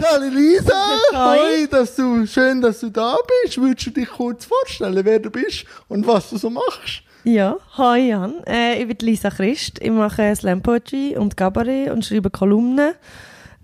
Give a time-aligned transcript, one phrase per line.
[0.00, 0.72] Hallo Lisa!
[1.12, 1.66] Hoi.
[1.70, 3.60] dass du, schön, dass du da bist.
[3.60, 7.02] Würdest du dich kurz vorstellen, wer du bist und was du so machst?
[7.24, 8.42] Ja, hi Jan.
[8.46, 9.80] Äh, ich bin Lisa Christ.
[9.82, 12.94] Ich mache Slam Poetry und Cabaret und schreibe Kolumnen.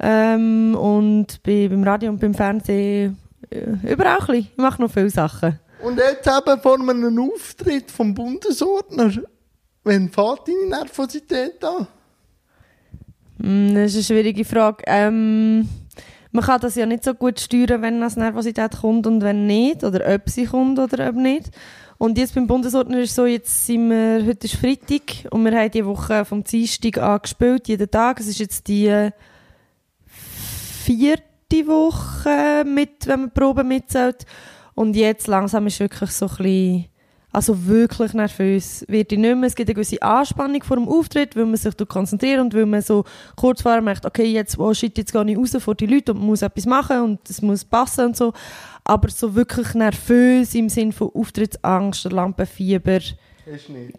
[0.00, 3.16] Ähm, und bin beim Radio und beim Fernsehen
[3.48, 3.60] äh,
[3.90, 4.48] überall ein bisschen.
[4.52, 5.58] Ich mache noch viele Sachen.
[5.82, 9.10] Und jetzt eben vor einem Auftritt vom Bundesordner.
[9.82, 11.86] Wenn fährt deine Nervosität an?
[13.38, 14.84] Mm, Das ist eine schwierige Frage.
[14.86, 15.66] Ähm,
[16.30, 19.84] man kann das ja nicht so gut steuern, wenn das Nervosität kommt und wenn nicht.
[19.84, 21.50] Oder ob sie kommt oder ob nicht.
[21.96, 25.70] Und jetzt beim Bundesordner ist so, jetzt sind wir, heute ist Freitag und wir haben
[25.70, 28.20] die Woche vom Dienstag an gespielt, jeden Tag.
[28.20, 29.10] Es ist jetzt die äh,
[30.06, 34.26] vierte Woche, mit, wenn man die Probe mitzählt.
[34.74, 36.84] Und jetzt langsam ist wirklich so ein bisschen,
[37.30, 39.46] also wirklich nervös wird ich nicht mehr.
[39.46, 42.80] Es gibt eine gewisse Anspannung vor dem Auftritt, weil man sich konzentriert und weil man
[42.80, 43.04] so
[43.36, 46.20] kurz vorher merkt, okay, jetzt, oh shit, jetzt gehe ich raus vor die Leute und
[46.20, 48.32] muss etwas machen und es muss passen und so.
[48.82, 53.00] Aber so wirklich nervös im Sinne von Auftrittsangst Lampenfieber.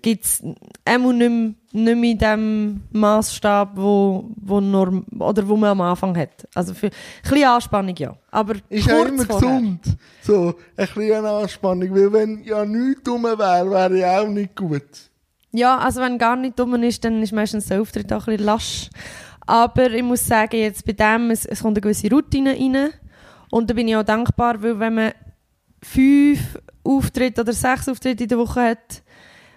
[0.02, 0.44] Gibt es
[0.86, 5.82] einmal nicht, mehr- nicht mehr in dem Maßstab, wo, wo, norm, oder wo man am
[5.82, 6.48] Anfang hat.
[6.56, 6.92] Also für, ein
[7.24, 8.16] bisschen Anspannung, ja.
[8.32, 9.50] Aber Ist ja immer vorher.
[9.50, 9.80] gesund.
[10.24, 11.90] So, ein bisschen Anspannung.
[11.94, 14.84] Weil wenn ja nichts dumm wäre, wäre ja auch nicht gut.
[15.52, 18.46] Ja, also wenn gar nicht dumm ist, dann ist meistens der Auftritt auch ein bisschen
[18.46, 18.90] lasch.
[19.48, 22.90] Aber ich muss sagen, jetzt bei dem, es, es kommt eine gewisse Routine rein.
[23.50, 25.12] Und da bin ich auch dankbar, weil wenn man
[25.82, 29.02] fünf Auftritte oder sechs Auftritte in der Woche hat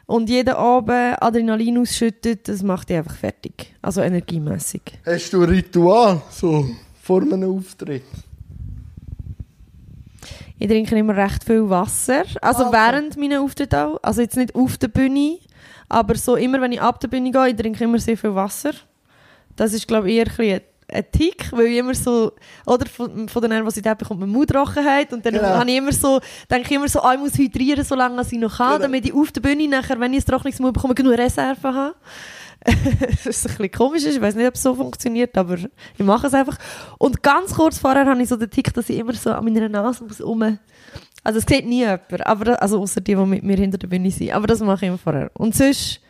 [0.07, 3.75] und jeden Abend Adrenalin ausschüttet, das macht dich einfach fertig.
[3.83, 4.83] Also energiemässig.
[5.07, 6.67] Hast du ein Ritual, so,
[7.03, 8.03] vor einem Auftritt?
[10.59, 12.25] Ich trinke immer recht viel Wasser.
[12.41, 12.77] Also Ah, okay.
[12.77, 13.99] während meiner Auftritte auch.
[14.03, 15.39] Also jetzt nicht auf der Bühne,
[15.89, 18.73] aber so immer, wenn ich ab der Bühne gehe, ich trinke immer sehr viel Wasser.
[19.57, 20.61] Das ist, glaube ich, eher ein,
[20.93, 22.33] ein Tick, weil ich immer so,
[22.67, 25.49] oder von, von der Nervosität bekommt man Mundtrockenheit und dann Genau.
[25.49, 28.39] habe ich immer so, denke ich immer so, ah, ich muss hydrieren, solange als ich
[28.39, 28.83] noch kann, Genau.
[28.83, 31.95] damit ich auf der Bühne nachher, wenn ich ein Trockenungsmund bekomme, genug Reserve habe.
[32.65, 36.29] das ist ein bisschen komisch, ich weiß nicht, ob es so funktioniert, aber ich mache
[36.29, 36.57] es einfach.
[36.99, 39.69] Und ganz kurz vorher habe ich so den Tick, dass ich immer so an meiner
[39.69, 40.59] Nase muss um.
[41.25, 44.11] Also es sieht nie jemand, aber also außer die, die mit mir hinter der Bühne
[44.11, 44.33] sind.
[44.33, 45.31] Aber das mache ich immer vorher.
[45.35, 46.01] Und sonst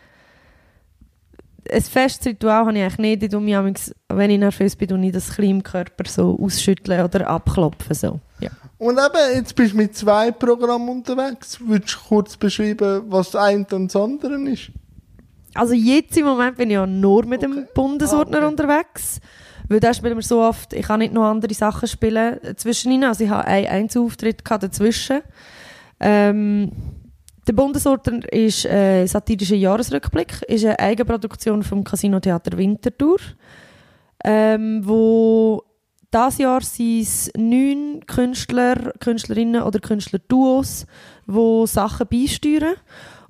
[1.72, 3.22] ein festes Ritual habe ich eigentlich nicht.
[3.24, 6.38] Ich tue mich manchmal, wenn ich nervös bin, tue ich das klein im Körper so
[6.40, 7.94] ausschütteln oder abklopfen.
[7.94, 8.20] So.
[8.40, 8.50] Ja.
[8.78, 11.58] Und eben, jetzt bist du mit zwei Programmen unterwegs.
[11.64, 14.70] Würdest du kurz beschreiben, was das eine und das andere ist?
[15.54, 17.66] Also jetzt im Moment bin ich ja nur mit dem Okay.
[17.74, 18.50] Bundesordner Ah, okay.
[18.52, 19.20] unterwegs.
[19.68, 23.04] Weil da spielen wir so oft, ich kann nicht noch andere Sachen spielen zwischen ihnen.
[23.04, 25.20] Also ich habe einen Einzelauftritt dazwischen.
[26.00, 26.72] Ähm,
[27.46, 33.18] der Bundesordner ist ein satirischer Jahresrückblick, ist eine Eigenproduktion vom Casino Theater Winterthur,
[34.24, 35.64] ähm, wo
[36.12, 40.86] das Jahr sind es neun Künstler, Künstlerinnen oder Künstlerduos,
[41.26, 42.74] die Sachen beisteuern.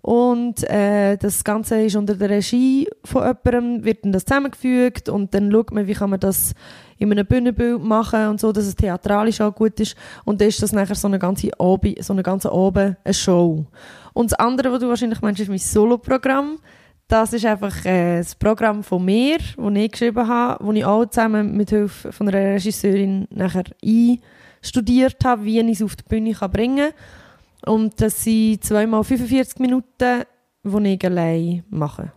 [0.03, 5.33] Und äh, das Ganze ist unter der Regie von jemandem, wird dann das zusammengefügt und
[5.33, 6.55] dann schaut man, wie kann man das
[6.99, 9.97] in einem Bühnenbild machen und so, dass es theatralisch auch gut ist.
[10.25, 13.65] Und dann ist das nachher so eine ganze Abend, so eine ganze Abend eine Show.
[14.13, 16.59] Und das andere, was du wahrscheinlich meinst, ist mein Solo-Programm.
[17.07, 21.07] Das ist einfach äh, das Programm von mir, das ich geschrieben habe, das ich auch
[21.07, 26.34] zusammen mit Hilfe von einer Regisseurin nachher einstudiert habe, wie ich es auf die Bühne
[26.34, 27.22] bringen kann.
[27.67, 30.25] Und das sind zweimal 45 Minuten,
[30.65, 32.12] die ich allein mache.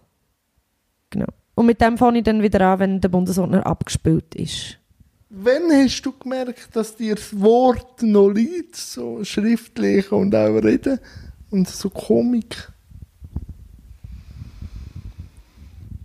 [1.10, 1.28] Genau.
[1.56, 4.78] Und mit dem fange ich dann wieder an, wenn der Bundesordner abgespielt ist.
[5.30, 11.00] Wann hast du gemerkt, dass dir das Wort noch liegt, so schriftlich und auch reden
[11.52, 12.72] und so Komik?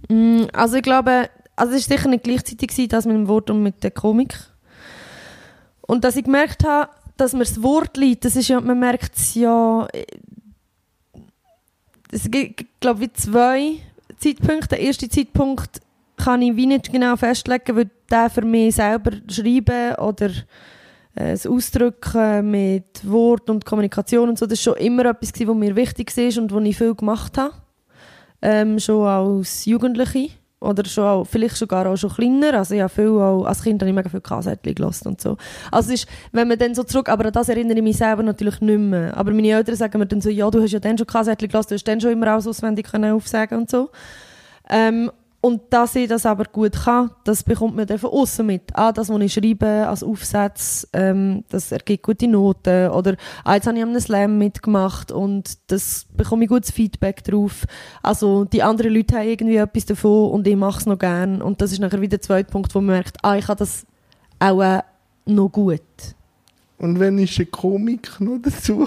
[0.09, 3.63] Mm, Also ich glaube, also es war sicher nicht gleichzeitig, das mit dem Wort und
[3.63, 4.35] mit der Komik.
[5.83, 9.17] Und dass ich gemerkt habe, dass mir das Wort liegt, das ist ja, man merkt
[9.17, 10.05] es ja, äh,
[12.13, 13.77] es gibt, glaube ich, zwei
[14.19, 14.69] Zeitpunkte.
[14.71, 15.81] Der erste Zeitpunkt
[16.17, 20.31] kann ich wie nicht genau festlegen, weil der für mich selber schreiben oder
[21.15, 25.55] äh, das Ausdrücken mit Wort und Kommunikation und so, das war schon immer etwas, was
[25.55, 27.55] mir wichtig war und was ich viel gemacht habe
[28.43, 30.31] ähm, schon als Jugendliche
[30.61, 32.59] oder schon auch, vielleicht sogar auch schon kleiner.
[32.59, 35.37] Also ich habe viel auch, als Kind habe ich mega viel Kassettchen gelassen und so.
[35.73, 38.23] Also es ist, wenn man dann so zurück, aber an das erinnere ich mich selber
[38.23, 39.17] natürlich nicht mehr.
[39.17, 41.71] Aber meine Eltern sagen mir dann so, ja, du hast ja dann schon Kassettchen gelassen,
[41.71, 43.91] du hast dann schon immer alles auswendig können aufsagen und so.
[44.69, 45.11] Ähm,
[45.43, 48.63] und dass ich das aber gut kann, das bekommt man dann von außen mit.
[48.75, 52.91] Ah, das, was ich schreibe als Aufsatz, ähm, das ergibt gute Noten.
[52.91, 57.25] Oder ah, jetzt habe ich an einem Slam mitgemacht und das bekomme ich gutes Feedback
[57.25, 57.65] drauf.
[58.03, 61.41] Also die anderen Leute haben irgendwie etwas davon und ich mache es noch gern.
[61.41, 63.87] Und das ist nachher wieder der zweite Punkt, wo man merkt, ah, ich kann das
[64.39, 64.83] auch äh,
[65.25, 65.81] noch gut.
[66.77, 68.87] Und wenn ist eine Komik noch dazu?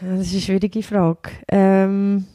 [0.00, 1.30] Ja, das ist eine schwierige Frage.
[1.46, 2.26] Ähm,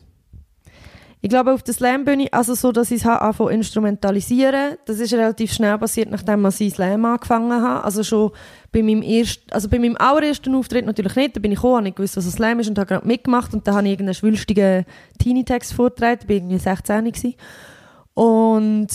[1.25, 5.54] ich glaube, auf der Slam-Bühne, also so, dass ich es anfangen instrumentalisieren, das ist relativ
[5.54, 7.83] schnell passiert, nachdem ich Slam angefangen habe.
[7.83, 8.30] Also schon
[8.72, 11.88] bei meinem ersten, also bei meinem allerersten Auftritt natürlich nicht, da bin ich gekommen, habe
[11.88, 14.13] ich gewusst, was ein Slam ist und habe gerade mitgemacht und dann habe ich irgendeinen
[14.13, 14.86] schwülstigen
[15.18, 17.33] Teenie-Text vorgetragen, da war irgendwie 16 gewesen.
[18.13, 18.88] Und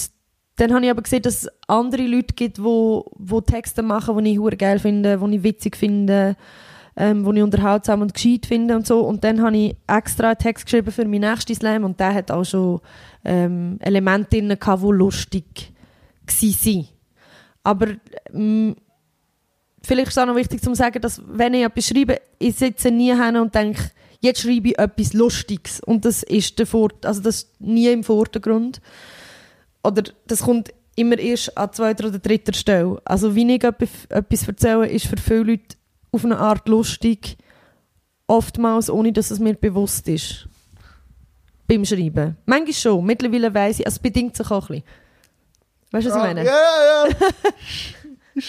[0.55, 4.39] dann habe ich aber gesehen, dass es andere Leute gibt, wo, wo Texte machen, die
[4.39, 6.37] ich geil finde, die ich witzig finde,
[6.97, 9.01] ähm, die ich unterhaltsam und gescheit finde und so.
[9.01, 12.31] Und dann habe ich extra einen Text geschrieben für meinen nächsten Slam und der hat
[12.31, 12.81] auch schon
[13.25, 15.73] ähm, Elemente drin die lustig
[16.27, 16.89] waren.
[17.63, 17.87] Aber
[18.33, 18.77] ähm,
[19.83, 22.91] vielleicht ist es auch noch wichtig zu sagen, dass wenn ich etwas schreibe, ich sitze
[22.91, 23.91] nie hin und denke,
[24.21, 25.81] jetzt schreibe ich etwas Lustiges.
[25.81, 28.81] Und das ist, der Vor also das ist nie im Vordergrund.
[29.83, 33.01] Oder das kommt immer erst an zweiter oder dritter Stelle.
[33.05, 35.77] Also wie ich etwas erzähle, ist für viele Leute
[36.13, 37.37] auf eine Art lustig,
[38.27, 40.49] oftmals ohne, dass es mir bewusst ist.
[41.67, 42.37] Beim Schreiben.
[42.47, 43.05] Manchmal schon.
[43.05, 45.01] Mittlerweile weiss ich, also es bedingt sich auch ein bisschen.
[45.93, 46.45] Weißt du, was ich meine?
[46.45, 47.09] Ja, ja,
[48.35, 48.43] ja.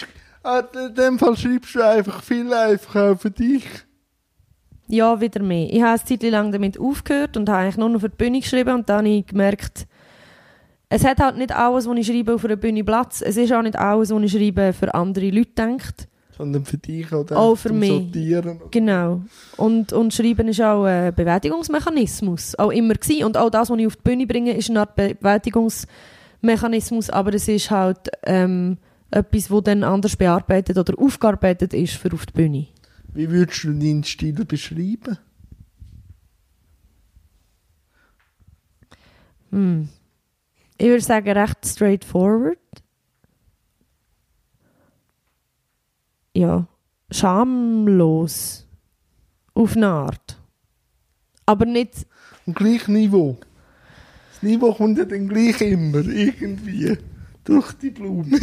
[0.44, 3.64] Ah, in dem Fall schreibst du einfach viel einfach auch für dich.
[4.88, 5.72] Ja, wieder mehr.
[5.72, 8.40] Ich habe eine Zeit lang damit aufgehört und habe eigentlich nur noch für die Bühne
[8.40, 9.86] geschrieben und dann habe ich gemerkt,
[10.88, 13.22] es hat halt nicht alles, was ich schreibe, auf einer Bühne Platz.
[13.22, 16.08] Es ist auch nicht alles, was ich schreibe, für andere Leute denkt.
[16.36, 17.90] Sondern für dich oder auch für mich.
[17.90, 18.60] Sortieren.
[18.70, 19.22] Genau.
[19.56, 22.58] Und, und Schreiben ist auch ein Bewältigungsmechanismus.
[22.58, 23.24] Auch immer gewesen.
[23.24, 27.48] Und auch das, was ich auf die Bühne bringe, ist eine Art Bewältigungsmechanismus, aber es
[27.48, 28.78] ist halt ähm,
[29.10, 32.66] etwas, das dann anders bearbeitet oder aufgearbeitet ist für auf die Bühne.
[33.12, 35.18] Wie würdest du deinen Stil beschreiben?
[39.50, 39.88] Hm.
[40.78, 42.61] Ich würde sagen, recht straightforward.
[46.34, 46.66] Ja,
[47.10, 48.66] schamlos.
[49.54, 50.38] Auf eine Art.
[51.44, 52.06] Aber nicht.
[52.46, 53.36] Am gleichen Niveau.
[54.32, 56.96] Das Niveau kommt ja dann gleich immer, irgendwie.
[57.44, 58.38] Durch die Blume.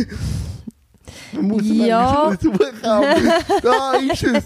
[1.31, 2.36] Man muss ja.
[2.39, 4.44] suchen, da ist es.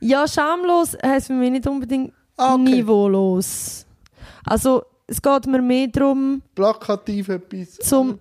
[0.00, 2.62] Ja, schamlos heisst für mich nicht unbedingt Ah, okay.
[2.62, 3.86] niveaulos.
[4.44, 7.76] Also, es geht mir mehr darum, Plakativ etwas.
[7.78, 8.18] Zum-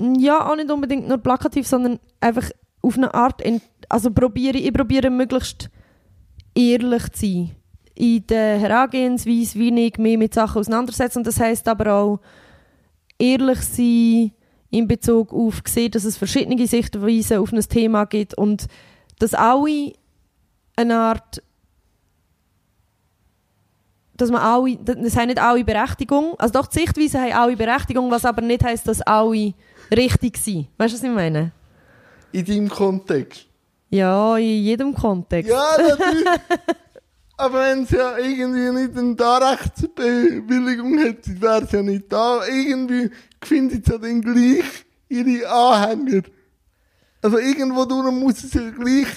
[0.00, 2.50] ja, auch nicht unbedingt nur plakativ, sondern einfach
[2.82, 5.70] auf eine Art, ent- also probiere, ich probiere möglichst
[6.54, 7.50] ehrlich zu sein
[7.94, 11.18] in der Herangehensweise, wie ich mich mit Sachen auseinandersetze.
[11.18, 12.20] Und das heißt aber auch
[13.18, 14.32] ehrlich sein
[14.70, 18.66] in Bezug auf sehen, dass es verschiedene Sichtweisen auf ein Thema gibt und
[19.18, 19.92] dass alle
[20.76, 21.42] eine Art
[24.16, 28.12] dass man alle, das haben nicht alle Berechtigung, also doch die Sichtweisen haben alle Berechtigung,
[28.12, 29.54] was aber nicht heisst, dass alle
[29.94, 30.68] richtig sind.
[30.78, 31.50] Weißt du, was ich meine?
[32.30, 33.46] In deinem Kontext.
[33.94, 35.50] Ja, in jedem Kontext.
[35.50, 36.26] Ja, natürlich.
[37.36, 42.46] Aber wenn es ja irgendwie nicht eine Darrechtsbewilligung hätte, wäre es ja nicht da.
[42.46, 43.10] Irgendwie
[43.42, 44.64] findet es ja dann gleich
[45.08, 46.22] ihre Anhänger.
[47.22, 49.08] Also irgendwo durch muss es ja gleich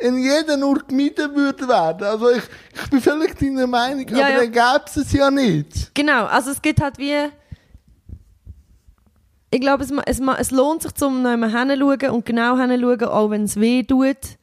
[0.00, 2.06] in jedem Ort gemieden würde werden.
[2.06, 2.42] Also ich,
[2.74, 4.38] ich bin völlig deiner Meinung, Ja, aber ja.
[4.38, 5.94] dann gäbe es es ja nicht.
[5.94, 7.28] Genau, also es gibt halt wie.
[9.50, 13.30] Ich glaube, es, es, es lohnt sich, zum noch einmal hinschauen und genau hinschauen, auch
[13.30, 14.38] wenn es weh tut.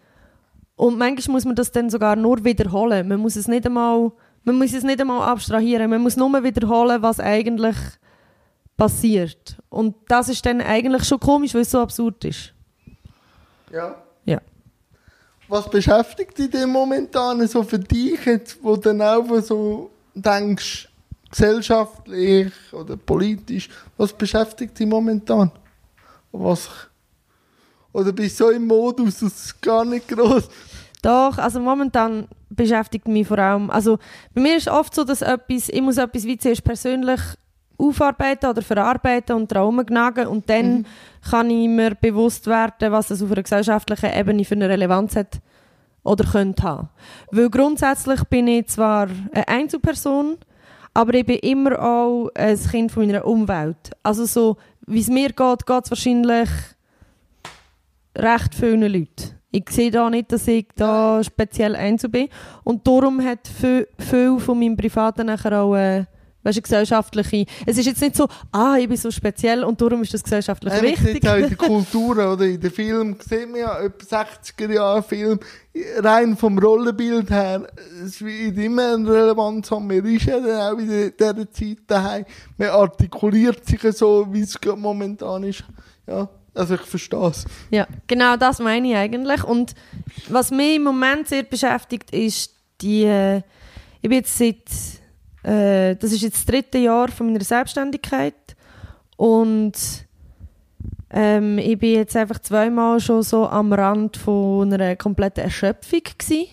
[0.76, 3.08] Und manchmal muss man das dann sogar nur wiederholen.
[3.08, 4.12] Man muss es nicht einmal,
[4.44, 5.90] man muss es nicht einmal abstrahieren.
[5.90, 7.78] Man muss nur wiederholen, was eigentlich
[8.76, 9.58] passiert.
[9.70, 12.54] Und das ist dann eigentlich schon komisch, weil es so absurd ist.
[13.72, 13.96] Ja.
[14.26, 14.42] Ja.
[15.48, 20.90] Was beschäftigt dich denn momentan so für dich jetzt, wo du dann auch so denkst,
[21.36, 25.52] gesellschaftlich oder politisch, was beschäftigt dich momentan?
[26.32, 26.70] Was,
[27.92, 30.50] oder bist du so im Modus, dass es gar nicht groß
[31.02, 34.00] Doch, also momentan beschäftigt mich vor allem, also
[34.34, 37.20] bei mir ist oft so, dass etwas, ich muss etwas wie zuerst persönlich
[37.78, 40.86] aufarbeiten oder verarbeiten und daran gnagen und dann
[41.30, 45.40] kann ich mir bewusst werden, was das auf einer gesellschaftlichen Ebene für eine Relevanz hat
[46.04, 46.90] oder könnte haben.
[47.32, 50.38] Weil grundsätzlich bin ich zwar eine Einzelperson,
[50.96, 53.92] aber ich bin immer auch ein Kind von meiner Umwelt.
[54.02, 56.50] Also so, wie es mir geht, geht es wahrscheinlich
[58.18, 59.36] recht vielen Leuten.
[59.52, 62.30] Ich sehe da nicht, dass ich da speziell einzu bin.
[62.64, 66.06] Und darum hat viel, viel von meinem Privaten nachher auch äh,
[66.46, 67.46] weißt, du, gesellschaftliche...
[67.66, 70.74] Es ist jetzt nicht so, ah, ich bin so speziell und darum ist das gesellschaftlich
[70.74, 71.14] man wichtig.
[71.14, 75.04] sieht auch in der Kultur oder in den Filmen, sieht man ja etwa 60er Jahre
[75.04, 75.40] Film,
[75.98, 77.68] rein vom Rollenbild her,
[78.06, 79.88] es wird immer eine Relevanz haben.
[79.88, 82.26] Man ist ja dann auch in dieser Zeit daheim.
[82.58, 85.64] Man artikuliert sich so, wie es momentan ist.
[86.08, 87.46] Ja, Also ich verstehe es.
[87.70, 89.44] Ja, genau das meine ich eigentlich.
[89.44, 89.76] Und
[90.30, 93.38] was mich im Moment sehr beschäftigt, ist die, äh,
[94.02, 94.64] ich bin jetzt seit,
[95.46, 98.56] äh, das ist jetzt das dritte Jahr von meiner Selbstständigkeit
[99.18, 99.74] und
[101.12, 106.48] ähm, ich bin jetzt einfach zweimal schon so am Rand von einer kompletten Erschöpfung gewesen.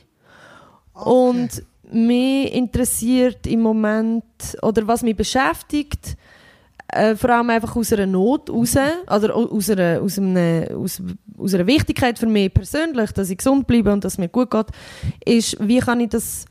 [0.92, 4.24] Und mich interessiert im Moment,
[4.62, 6.16] oder was mich beschäftigt,
[6.88, 8.76] äh, vor allem einfach aus einer Not raus,
[9.10, 11.02] oder aus einer, aus, einem, aus,
[11.38, 14.50] aus einer Wichtigkeit für mich persönlich, dass ich gesund bleibe und dass es mir gut
[14.50, 14.66] geht,
[15.24, 16.44] ist, wie kann ich das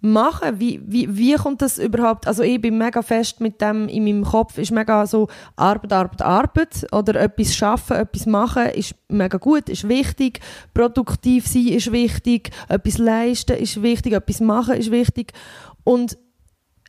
[0.00, 0.60] machen?
[0.60, 2.26] Wie, wie, wie kommt das überhaupt?
[2.26, 6.22] Also ich bin mega fest mit dem in meinem Kopf, ist mega so Arbeit, Arbeit,
[6.22, 10.40] Arbeit oder etwas schaffen, etwas machen ist mega gut, ist wichtig,
[10.74, 15.32] produktiv sein ist wichtig, etwas leisten ist wichtig, etwas machen ist wichtig.
[15.84, 16.16] Und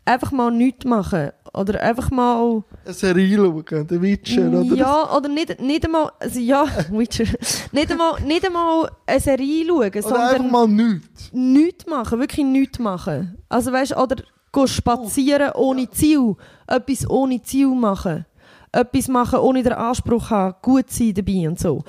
[0.06, 2.63] einfach mal nichts machen oder einfach mal...
[2.86, 4.75] Eine Serie schauen, der Witcher, oder?
[4.75, 6.12] Ja, oder nicht, nicht einmal...
[6.20, 7.25] Also ja, Witcher.
[7.72, 11.32] nicht, einmal, nicht einmal eine Serie schauen, Oder sondern einfach mal nichts.
[11.34, 13.38] nichts machen, wirklich nichts machen.
[13.50, 14.18] Also weißt, oder
[14.51, 16.36] gehen spazieren ohne Ziel,
[16.68, 18.25] etwas ohne Ziel machen,
[18.72, 21.84] etwas machen ohne den Anspruch haben, gut sein dabei und so.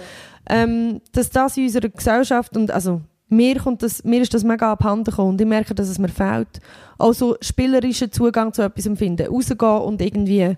[0.48, 4.72] Ähm, dass das in unserer Gesellschaft und also mir, kommt das, mir ist das mega
[4.72, 6.60] abhanden gekommen und ich merke, dass es mir fehlt.
[6.98, 10.56] Also spielerischen Zugang zu etwas finden, rausgehen und irgendwie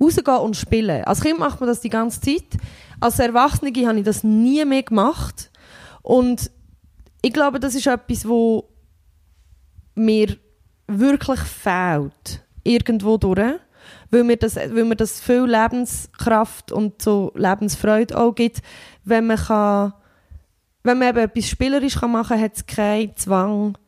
[0.00, 1.04] rausgehen und spielen.
[1.04, 2.58] Als Kind macht man das die ganze Zeit.
[3.00, 5.50] Als Erwachsene habe ich das nie mehr gemacht
[6.02, 6.50] und
[7.22, 8.68] ich glaube, das ist etwas, wo
[9.94, 10.36] mir
[10.86, 12.42] wirklich fehlt.
[12.64, 13.58] Irgendwo durch.
[14.10, 18.60] Weil mir, das, weil mir das viel Lebenskraft und so Lebensfreude auch gibt,
[19.04, 19.94] wenn man kann,
[20.84, 23.78] wenn man eben etwas spielerisch kann machen kann, hat es keinen Zwang,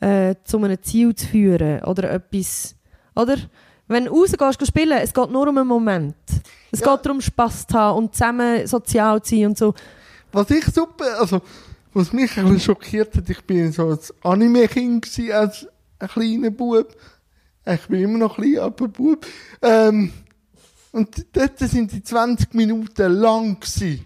[0.00, 1.82] äh, zu einem Ziel zu führen.
[1.84, 2.74] Oder etwas,
[3.14, 3.36] oder?
[3.88, 6.14] Wenn du rausgehst, gehst spielen, es geht nur um einen Moment.
[6.70, 6.94] Es Ja.
[6.96, 9.74] geht darum, Spass zu haben und zusammen sozial zu sein und so.
[10.32, 11.42] Was ich super, also,
[11.92, 15.66] was mich ein bisschen schockiert hat, ich bin so ein Anime-Kind als
[15.98, 16.96] ein kleiner Bub.
[17.66, 19.26] Ich bin immer noch klein, aber Bub.
[19.60, 20.10] Ähm,
[20.92, 24.04] und dort sind die 20 Minuten lang gewesen.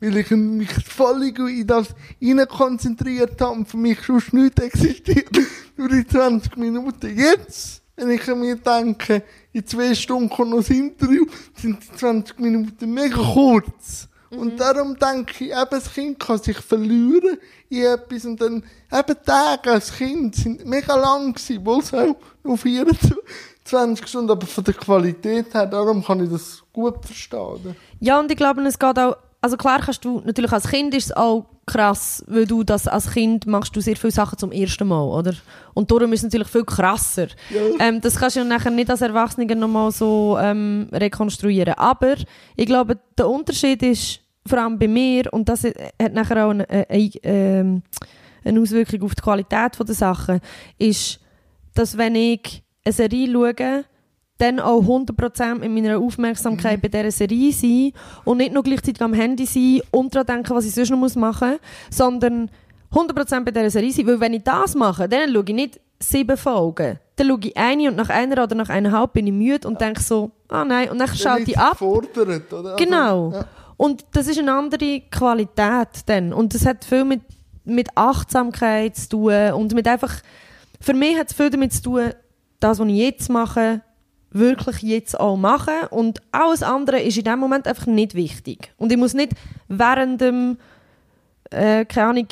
[0.00, 1.88] Weil ich mich völlig in das
[2.18, 5.28] hinein konzentriert habe und für mich schon nichts existiert.
[5.76, 7.16] Nur die 20 Minuten.
[7.16, 12.38] Jetzt, wenn ich mir denke, in zwei Stunden kommt noch das Interview, sind die 20
[12.38, 14.08] Minuten mega kurz.
[14.30, 17.36] Und darum denke ich, eben, das Kind kann sich verlieren
[17.68, 22.56] in etwas und dann, eben Tage als Kind sind mega lang gewesen, wohl so nur
[22.56, 27.74] 24 Stunden, aber von der Qualität her, darum kann ich das gut verstehen.
[27.98, 31.06] Ja, und ich glaube, es geht auch, also klar kannst du, natürlich als Kind ist
[31.06, 34.86] es auch krass, weil du das als Kind machst du sehr viele Sachen zum ersten
[34.86, 35.32] Mal, oder?
[35.72, 37.28] Und darum ist es natürlich viel krasser.
[37.78, 41.74] Ähm, das kannst du nachher nicht als Erwachsener nochmal so ähm, rekonstruieren.
[41.74, 42.16] Aber
[42.56, 46.68] ich glaube, der Unterschied ist, vor allem bei mir, und das hat nachher auch eine,
[46.68, 47.82] eine, ähm,
[48.44, 50.40] eine Auswirkung auf die Qualität der Sachen,
[50.78, 51.20] ist,
[51.74, 53.84] dass wenn ich eine Serie schaue,
[54.40, 57.92] dann auch 100% mit meiner Aufmerksamkeit bei dieser Serie sein
[58.24, 61.50] und nicht nur gleichzeitig am Handy sein und daran denken, was ich sonst noch machen
[61.50, 61.60] muss,
[61.96, 62.50] sondern
[62.92, 64.06] 100% bei dieser Serie sein.
[64.06, 66.98] Weil wenn ich das mache, dann schaue ich nicht sieben Folgen.
[67.16, 70.02] Dann schaue ich eine und nach einer oder nach eineinhalb bin ich müde und denke
[70.02, 71.72] so, ah nein, und dann schalte ich ab.
[71.72, 72.72] Gefordert, oder?
[72.72, 73.32] Also, Genau.
[73.32, 73.44] ja.
[73.76, 76.32] Und das ist eine andere Qualität dann.
[76.32, 77.22] Und das hat viel mit,
[77.64, 80.12] mit Achtsamkeit zu tun und mit einfach,
[80.80, 82.10] für mich hat es viel damit zu tun,
[82.58, 83.80] das, was ich jetzt mache,
[84.30, 85.74] wirklich jetzt auch machen.
[85.90, 88.72] Und alles andere ist in dem Moment einfach nicht wichtig.
[88.76, 89.32] Und ich muss nicht
[89.68, 90.58] während dem,
[91.50, 92.28] äh, keine Ahnung,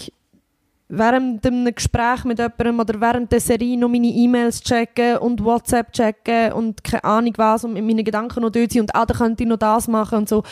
[0.88, 5.92] während einem Gespräch mit jemandem oder während der Serie noch meine E-Mails checken und WhatsApp
[5.92, 9.14] checken und keine Ahnung was und mit meinen Gedanken noch dort sind und ah, da
[9.14, 10.42] könnte ich noch das machen und so.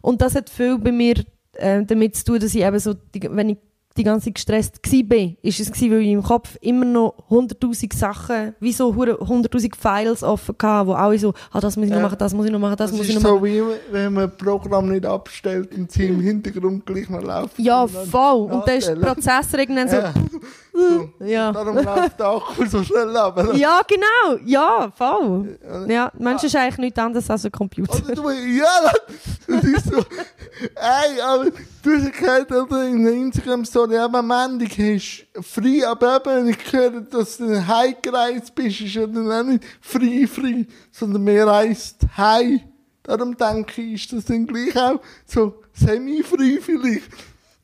[0.00, 3.50] Und das hat viel bei mir äh, damit zu tun, dass ich eben so, wenn
[3.50, 3.58] ich
[3.96, 7.92] die ganze Zeit gestresst bin, ist es gsi, weil ich im Kopf immer noch hunderttausend
[7.92, 11.92] Sachen, wie so hure- hunderttausend Files offen hatte, wo alle so, ah, das muss ich
[11.92, 13.44] noch machen, das muss ich noch machen, das, Das muss ich ist noch so machen.
[13.46, 17.50] wie wenn man ein Programm nicht abstellt und sie im Hintergrund gleich noch laufen.
[17.62, 18.50] Ja, Und dann voll.
[18.52, 19.14] Und dann ist der nachstellen.
[19.14, 20.14] Prozessor irgendwann so, Ja.
[20.88, 21.24] So.
[21.24, 21.52] ja.
[21.52, 23.54] Darum läuft der Akku so schnell ab.
[23.54, 24.40] Ja, genau.
[24.44, 25.58] Ja, voll.
[25.88, 27.94] Ja, Mensch ist eigentlich nichts anderes als ein Computer.
[27.94, 28.92] Oder du, ja,
[29.46, 29.98] das ist so.
[29.98, 31.46] Ey, aber
[31.82, 36.46] du hast gehört, oder, in der Instagram-Story, eben am Ende hast du frei, aber eben,
[36.46, 41.22] wenn ich höre, dass du heimgereist bist, ist ja dann auch nicht frei, frei, sondern
[41.22, 42.60] mehr reist heim.
[43.02, 47.08] Darum denke ich, ist das dann gleich auch so semi-frei vielleicht.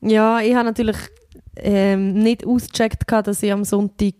[0.01, 0.97] Ja, ich habe natürlich
[1.63, 4.13] ähm, nicht ausgecheckt, gehabt, dass ich am Sonntag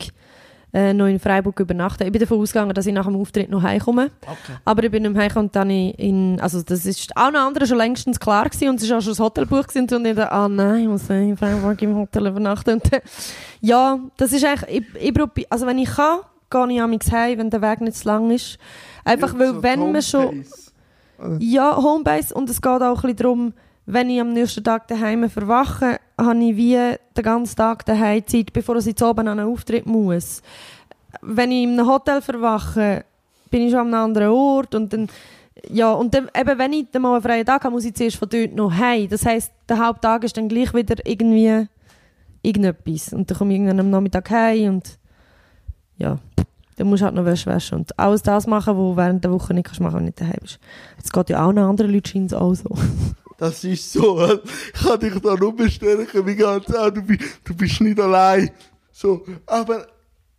[0.74, 2.06] äh, noch in Freiburg übernachten.
[2.06, 4.12] Ich bin davon ausgegangen, dass ich nach dem Auftritt noch heimkomme.
[4.22, 4.58] Okay.
[4.66, 7.66] Aber ich bin nicht mehr heimgekommen und dann in, also das ist auch noch andere
[7.66, 10.32] schon längstens klar gewesen und es ist auch schon das Hotelbuch gewesen und ich dachte,
[10.32, 12.76] ah nein, ich muss in Freiburg im Hotel übernachten.
[12.76, 13.02] Und, äh,
[13.62, 16.20] ja, das ist eigentlich, ich, ich probiere, also wenn ich kann,
[16.52, 18.58] gehe ich amigs heim, wenn der Weg nicht zu lang ist.
[19.04, 20.70] Einfach weil, So wenn man schon, Homebase.
[21.40, 23.54] Ja, Homebase und es geht auch ein bisschen darum,
[23.92, 28.54] wenn ich am nächsten Tag daheim verwache, habe ich wie den ganzen Tag daheim Zeit,
[28.54, 30.44] bevor ich jetzt oben an einen Auftritt muss.
[31.22, 33.04] Wenn ich in einem Hotel verwache,
[33.50, 35.08] bin ich schon an einem anderen Ort und dann
[35.68, 38.16] ja, und dann, eben, wenn ich dann mal einen freien Tag habe, muss ich zuerst
[38.16, 39.10] von dort noch heim.
[39.10, 41.68] Das heisst, der Haupttag ist dann gleich wieder irgendwie
[42.44, 43.12] irgendetwas.
[43.12, 45.00] Und dann komme ich irgendwann am Nachmittag heim und
[45.98, 46.18] ja,
[46.78, 49.32] dann musst du halt noch Wäsche waschen und alles das machen, was du während der
[49.32, 50.60] Woche nicht kannst machen, wenn du nicht daheim bist.
[50.98, 52.70] Jetzt geht ja auch noch andere Leute scheint auch so.
[53.40, 54.22] Das ist so.
[54.74, 58.52] Ich kann dich da nur bestärken, wie ganz du, bist- du bist nicht allein.
[58.92, 59.26] So.
[59.46, 59.88] Aber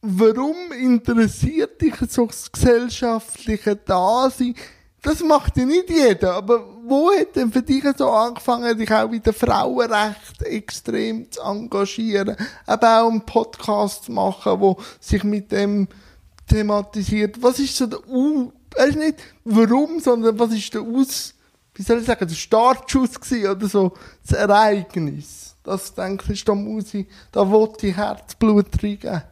[0.02, 4.54] warum interessiert dich so das gesellschaftliche Dasein?
[5.02, 6.34] Das macht ja nicht jeder.
[6.34, 11.40] Aber wo hat denn für dich so angefangen, dich auch in den Frauenrechten extrem zu
[11.40, 12.36] engagieren?
[12.66, 15.88] Aber auch einen Podcast zu machen, wo sich mit dem
[16.46, 17.42] thematisiert.
[17.42, 21.34] Was ist so der U, weißt nicht warum, sondern was ist der Aus,
[21.80, 23.94] wie soll ich sagen, der Startschuss gewesen oder so,
[24.28, 25.56] das Ereignis.
[25.62, 29.22] Das denke ich, da muss ich, da wollte ich Herzblut reingeben.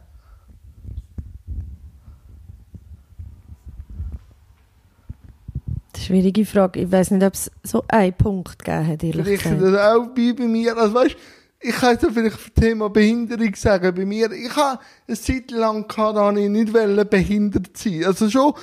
[5.91, 6.79] Das ist eine schwierige Frage.
[6.79, 9.61] Ich weiß nicht, ob es so einen Punkt gegeben hat, ehrlich Vielleicht gesagt.
[9.61, 11.15] das auch bei, bei mir, also weißt,
[11.59, 15.87] ich kann jetzt vielleicht das Thema Behinderung sagen, bei mir, ich habe eine Zeit lang
[15.87, 16.73] gehabt, da ich nicht
[17.11, 18.05] behindert sein.
[18.05, 18.53] Also schon,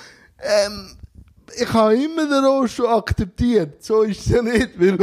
[0.40, 0.96] ähm,
[1.54, 3.82] ich habe immer den Rost akzeptiert.
[3.82, 4.98] So ist es ja nicht, weil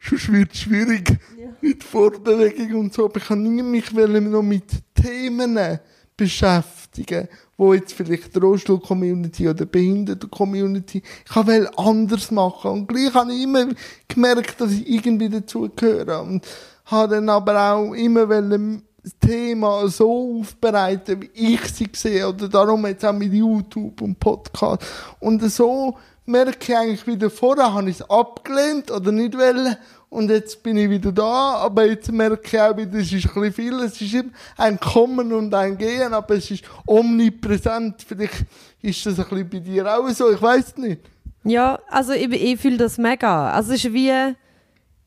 [0.00, 1.18] sonst wird es schwierig
[1.60, 3.06] mit Fortbewegung und so.
[3.06, 4.64] Aber ich habe nie mich noch mit
[4.94, 5.78] Themen
[6.16, 12.70] beschäftigen, wo jetzt vielleicht die Rollstuhl-Community oder die Behinderten-Community, ich wollte anders machen.
[12.72, 13.68] Und gleich habe ich immer
[14.08, 16.22] gemerkt, dass ich irgendwie dazugehöre.
[16.22, 16.46] Und
[16.86, 22.28] habe dann aber auch immer wollen das Thema so aufbereiten, wie ich sie sehe.
[22.28, 24.82] Oder darum jetzt auch mit YouTube und Podcast.
[25.20, 29.76] Und so merke ich eigentlich wieder, vorher habe ich es abgelehnt oder nicht wollen.
[30.10, 33.34] Und jetzt bin ich wieder da, aber jetzt merke ich auch wieder, es ist ein
[33.34, 33.80] bisschen viel.
[33.80, 38.04] Es ist immer ein Kommen und ein Gehen, aber es ist omnipräsent.
[38.06, 38.44] Vielleicht
[38.82, 41.00] ist das ein bisschen bei dir auch so, ich weiß nicht.
[41.44, 43.50] Ja, also ich, ich fühle das mega.
[43.52, 44.34] Also es ist wie,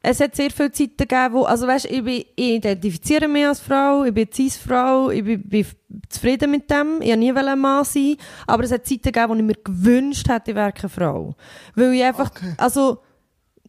[0.04, 3.60] es hat sehr viele Zeiten gegeben, wo, also weißt, ich, bin, ich identifiziere mich als
[3.60, 5.66] Frau, ich bin Cis-Frau, ich bin, bin
[6.10, 8.16] zufrieden mit dem, ich wollte nie ein Mann sein,
[8.48, 11.36] aber es hat Zeiten gegeben, wo ich mir gewünscht hätte, ich wäre keine Frau.
[11.76, 12.54] Weil ich einfach, Okay.
[12.58, 13.00] also,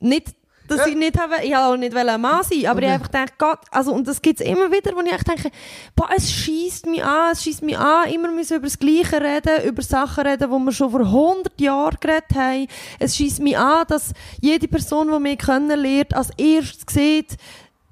[0.00, 0.34] nicht,
[0.76, 0.92] dass Ja.
[0.92, 2.94] ich nicht habe, ich habe auch nicht ein Mann sein, aber ich Okay.
[2.94, 5.50] einfach denke, Gott, also, und das gibt es immer wieder, wo ich echt denke,
[5.94, 9.64] boah, es schießt mich an, es schießt mich an, immer müssen über das Gleiche reden,
[9.64, 12.66] über Sachen reden, die wir schon vor 100 Jahren geredet haben.
[12.98, 17.36] Es schießt mich an, dass jede Person, die mich kennenlernt, als erstes sieht,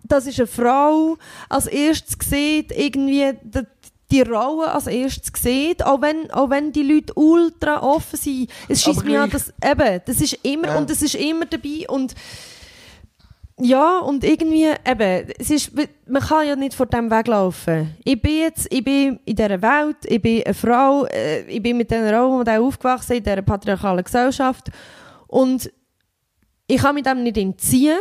[0.02, 1.16] das ist eine Frau,
[1.48, 3.60] als erstes sieht, irgendwie, die,
[4.10, 8.50] die Rolle als erstes sieht, auch wenn, auch wenn die Leute ultra offen sind.
[8.68, 10.78] Es schießt mich an, dass, eben, das ist immer, Ja.
[10.78, 12.14] und es ist immer dabei und,
[13.60, 15.72] ja, und irgendwie, eben, es ist,
[16.06, 17.94] man kann ja nicht vor dem weglaufen.
[18.04, 21.76] Ich bin jetzt, ich bin in dieser Welt, ich bin eine Frau, äh, ich bin
[21.76, 24.70] mit diesen Rollenmodellen aufgewachsen, in dieser patriarchalen Gesellschaft.
[25.26, 25.70] Und
[26.66, 27.98] ich kann mit dem nicht entziehen.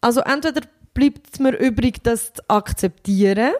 [0.00, 0.62] Also entweder
[0.94, 3.52] bleibt es mir übrig, das zu akzeptieren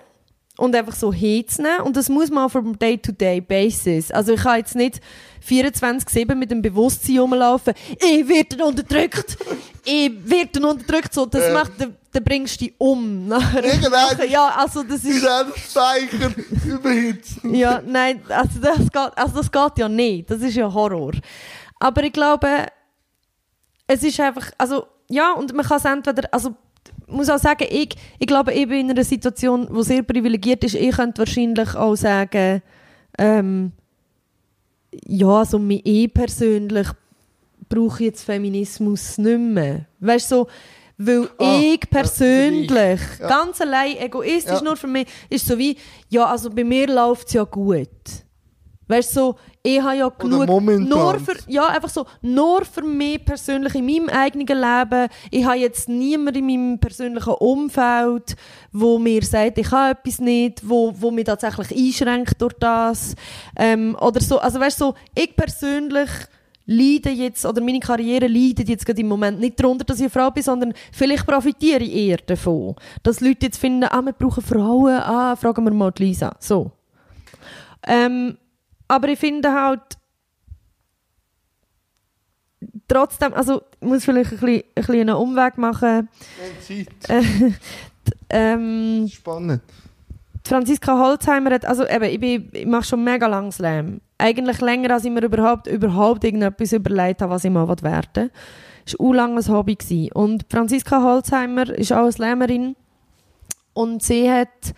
[0.61, 1.81] und einfach so hinzunehmen.
[1.81, 4.11] Und das muss man auf einem Day-to-Day-Basis.
[4.11, 5.01] Also ich kann jetzt nicht
[5.49, 9.39] 24-7 mit dem Bewusstsein rumlaufen, ich werde unterdrückt,
[9.85, 11.15] ich werde unterdrückt.
[11.15, 11.53] So, das Ja.
[11.55, 13.27] macht, dann, dann bringst du dich um.
[13.27, 13.65] Nachher.
[13.65, 15.23] Irgendwann- Ja, also das ist...
[15.23, 16.31] In einem Speicher
[16.67, 17.55] überhitzen.
[17.55, 20.31] Ja, nein, also das, geht, also das geht ja nicht.
[20.31, 21.13] Das ist ja Horror.
[21.79, 22.67] Aber ich glaube,
[23.87, 26.55] es ist einfach, also ja, und man kann es entweder, also
[27.11, 30.75] muss auch sagen, ich, ich glaube, ich bin in einer Situation, die sehr privilegiert ist.
[30.75, 32.63] Ich könnte wahrscheinlich auch sagen,
[33.19, 33.73] ähm,
[35.07, 36.89] ja, also mi- ich persönlich
[37.69, 39.87] brauche jetzt Feminismus nicht mehr.
[40.01, 40.49] Weißt du, so,
[40.99, 43.29] weil Ah, ich ja, persönlich, Ja.
[43.29, 44.63] ganz allein egoistisch Ja.
[44.63, 45.77] nur für mich, ist so wie,
[46.09, 47.89] ja, also bei mir läuft es ja gut.
[48.91, 53.25] Weißt du, so, ich habe ja genug, nur für, ja, einfach so, nur für mich
[53.25, 55.09] persönlich in meinem eigenen Leben.
[55.31, 58.35] Ich habe jetzt niemanden in meinem persönlichen Umfeld,
[58.73, 63.15] wo mir sagt, ich kann etwas nicht, wo, wo mich tatsächlich einschränkt durch das.
[63.55, 66.11] Ähm, oder so, also weißt du, so, ich persönlich
[66.67, 70.11] leide jetzt, oder meine Karriere leidet jetzt gerade im Moment nicht darunter, dass ich eine
[70.11, 72.75] Frau bin, sondern vielleicht profitiere ich eher davon.
[73.05, 76.35] Dass Leute jetzt finden, ah, wir brauchen Frauen, ah, fragen wir mal die Lisa.
[76.41, 76.73] So.
[77.87, 78.37] Ähm,
[78.91, 79.99] aber ich finde halt,
[82.89, 86.09] trotzdem, also ich muss vielleicht ein bisschen, ein bisschen einen Umweg machen.
[86.67, 86.89] Zeit.
[87.09, 87.23] Äh,
[88.31, 89.63] ähm, Spannend.
[90.45, 94.01] Franziska Holzheimer hat, also eben, ich, bin, ich mache schon mega lang Slam.
[94.19, 98.31] Eigentlich länger, als ich mir überhaupt, überhaupt irgendetwas überlegt habe, was ich mal werden will.
[98.85, 99.77] Das war ein langes Hobby.
[99.77, 100.11] Gewesen.
[100.13, 102.75] Und Franziska Holzheimer ist auch eine Slammerin
[103.73, 104.75] und sie hat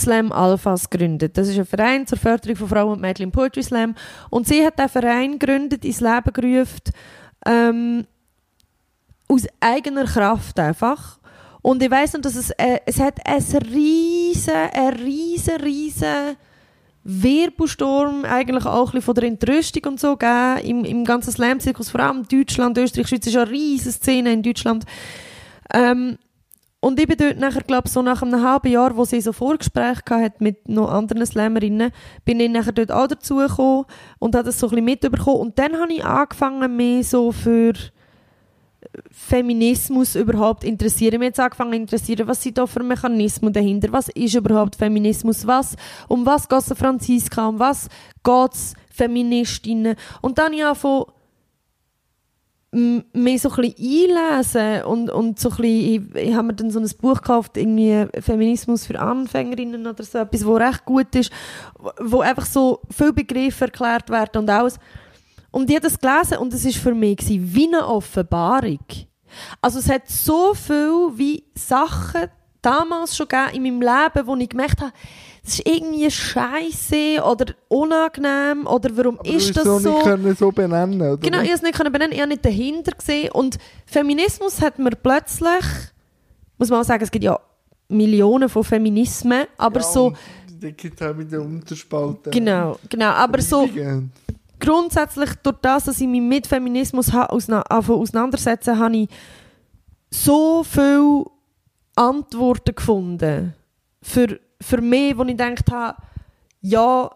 [0.00, 1.36] Slam Alphas gegründet.
[1.36, 3.94] Das ist ein Verein zur Förderung von Frauen und Mädchen im Poetry Slam.
[4.30, 6.92] Und sie hat diesen Verein gegründet, ins Leben gerufen,
[7.46, 8.06] ähm,
[9.28, 11.18] aus eigener Kraft einfach.
[11.62, 16.36] Und ich weiss noch, dass es, äh, es hat ein riesen, ein riesen, riesen
[17.04, 21.90] Wirbelsturm eigentlich auch ein bisschen von der Entrüstung und so gegeben im, im ganzen Slam-Zirkus,
[21.90, 24.84] vor allem Deutschland, Österreich, Schweiz ist eine riesige Szene in Deutschland.
[25.72, 26.18] Ähm,
[26.80, 30.02] und ich bin dort nachher, glaube so nach einem halben Jahr, wo sie so Vorgespräche
[30.08, 31.92] hat mit noch anderen Slammerinnen,
[32.24, 33.84] bin ich nachher dort auch dazugekommen
[34.18, 35.40] und habe das so ein bisschen mitbekommen.
[35.40, 37.74] Und dann habe ich angefangen, mehr so für
[39.10, 41.18] Feminismus überhaupt interessieren.
[41.18, 43.92] Mir jetzt angefangen zu interessieren, was sind da für Mechanismen dahinter?
[43.92, 45.46] Was ist überhaupt Feminismus?
[45.46, 45.76] Was,
[46.08, 47.46] um was geht es Franziska?
[47.46, 47.88] Um was
[48.24, 49.96] geht es Feministinnen?
[50.22, 51.04] Und dann ja von
[52.72, 56.70] mehr so ein bisschen einlesen und, und so ein bisschen, ich, ich habe mir dann
[56.70, 61.32] so ein Buch gekauft, irgendwie Feminismus für Anfängerinnen oder so, etwas, wo recht gut ist,
[61.98, 64.78] wo einfach so viele Begriffe erklärt werden und alles.
[65.50, 68.78] Und ich habe das gelesen und es war für mich wie eine Offenbarung.
[69.60, 72.28] Also es hat so viel wie Sachen
[72.62, 74.92] damals schon gegeben in meinem Leben, wo ich gemerkt habe,
[75.44, 80.16] das ist irgendwie scheiße oder unangenehm oder warum Aber ist das du so?
[80.16, 81.16] nicht so benennen, oder?
[81.16, 83.30] Genau, ich konnte es nicht können benennen, ich habe nicht dahinter gesehen.
[83.32, 85.64] Und Feminismus hat mir plötzlich,
[86.58, 87.38] muss man auch sagen, es gibt ja
[87.88, 90.12] Millionen von Feminismen, aber ja, so,
[90.60, 92.30] Da gibt es auch wieder Unterspalten.
[92.30, 93.68] genau, genau, aber so
[94.60, 99.08] grundsätzlich durch das, dass ich mich mit Feminismus auseinandersetzen habe ich
[100.10, 101.24] so viele
[101.96, 103.54] Antworten gefunden
[104.02, 105.96] für, für mich, wo ich gedacht habe,
[106.60, 107.10] ja,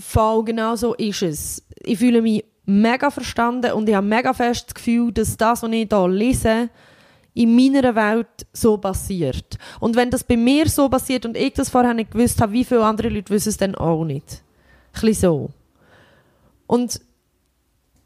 [0.00, 1.66] Fall, genau so ist es.
[1.80, 5.70] Ich fühle mich mega verstanden und ich habe mega fest das Gefühl, dass das, was
[5.70, 6.70] ich hier lese,
[7.34, 9.58] in meiner Welt so passiert.
[9.80, 12.64] Und wenn das bei mir so passiert und ich das vorher nicht gewusst habe, wie
[12.64, 14.42] viele andere Leute wissen es dann auch nicht.
[14.92, 15.50] Ein bisschen so.
[16.66, 17.00] Und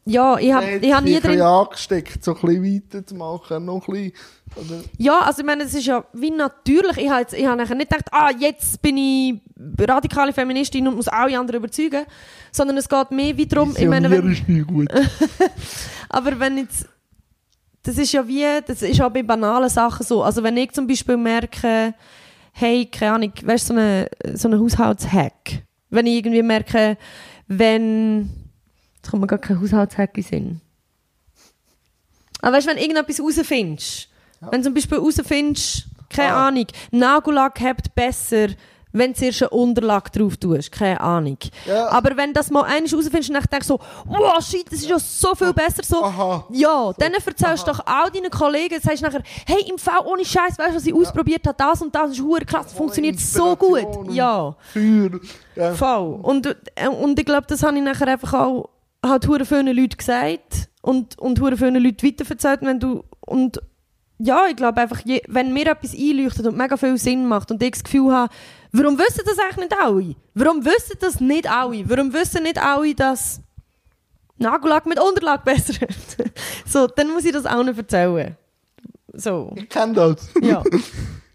[0.05, 1.41] ja, ich habe ich hab nie ein drin...
[1.41, 4.13] angesteckt, so ein bisschen weiterzumachen, noch ein bisschen.
[4.57, 4.83] Oder?
[4.99, 6.99] Ja, also ich meine, es ist ja wie natürlich.
[6.99, 9.41] Ich habe ich habe nachher nicht gedacht, ah, jetzt bin ich
[9.79, 12.05] radikale Feministin und muss alle anderen überzeugen,
[12.51, 14.89] sondern es geht mehr wie darum, ich meine, wenn, ist nie gut.
[16.09, 16.87] aber wenn jetzt,
[17.85, 20.23] das ist ja wie, das ist auch bei banalen Sachen so.
[20.23, 21.95] Also wenn ich zum Beispiel merke,
[22.53, 25.63] hey, keine Ahnung, weißt du, so eine, so eine Haushaltshack.
[25.91, 26.97] Wenn ich irgendwie merke,
[27.49, 28.42] wenn,
[29.03, 30.61] jetzt kommt mir gar kein Haushaltshack in Sinn.
[32.41, 34.09] Aber weißt du, wenn du irgendetwas rausfindest,
[34.51, 36.49] wenn du zum Beispiel rausfindest, keine Ah.
[36.49, 38.49] Ahnung, Nagellack hebt besser,
[38.95, 41.39] wenn du zuerst eine Unterlage drauf tust, keine Ahnung.
[41.67, 41.89] Ja.
[41.89, 44.81] Aber wenn du das mal einmal rausfindest und dann denkst du so, wow, shit, das
[44.81, 46.45] ist ja so viel besser so, Aha.
[46.51, 50.59] ja, dann erzählst du doch auch deinen Kollegen, sagst nachher, hey, im Fall ohne Scheiß,
[50.59, 53.57] weißt du, was ich ausprobiert habe, das und das ist hure krass, das funktioniert so
[53.57, 53.87] gut.
[54.11, 55.11] Ja, Feuer.
[55.57, 55.75] Ja.
[55.75, 56.19] voll.
[56.23, 58.69] Und, äh, und ich glaube, das habe ich nachher einfach auch
[59.05, 63.61] halt hure vielen Leuten gesagt und, und hure vielen Leuten weiterverzählt, wenn du, und
[64.19, 67.63] ja, ich glaube einfach, je, wenn mir etwas einleuchtet und mega viel Sinn macht und
[67.63, 68.33] ich das Gefühl habe,
[68.71, 70.15] warum wissen das eigentlich nicht alle?
[70.35, 71.89] Warum wissen das nicht alle?
[71.89, 73.41] Warum wissen nicht alle, dass
[74.39, 76.17] Nagellack mit Unterlage besser ist?
[76.67, 78.37] so, dann muss ich das auch nicht erzählen.
[79.15, 80.29] So, Ich kenne das.
[80.41, 80.63] ja.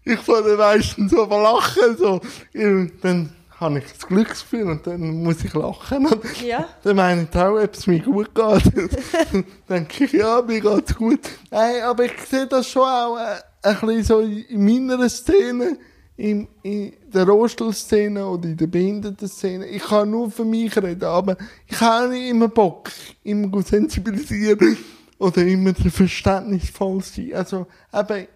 [0.04, 1.96] Ich fange meistens so lachen.
[1.98, 2.18] So.
[2.54, 6.06] Dann habe ich das Glücksgefühl und dann muss ich lachen.
[6.06, 6.68] Und ja.
[6.84, 8.72] dann meine ich auch, ob es mir gut geht.
[9.32, 11.20] dann denke ich, ja, mir geht es gut.
[11.50, 15.78] Nein, aber ich sehe das schon auch äh, ein bisschen so in meiner Szene,
[16.16, 19.66] in, in der Rohstuhlszene oder in der Behindertenszene.
[19.66, 22.90] Ich kann nur für mich reden, aber ich habe nicht immer Bock,
[23.24, 24.76] immer gut sensibilisieren
[25.18, 27.34] oder immer der verständnisvoll sein.
[27.34, 28.26] Also, eben,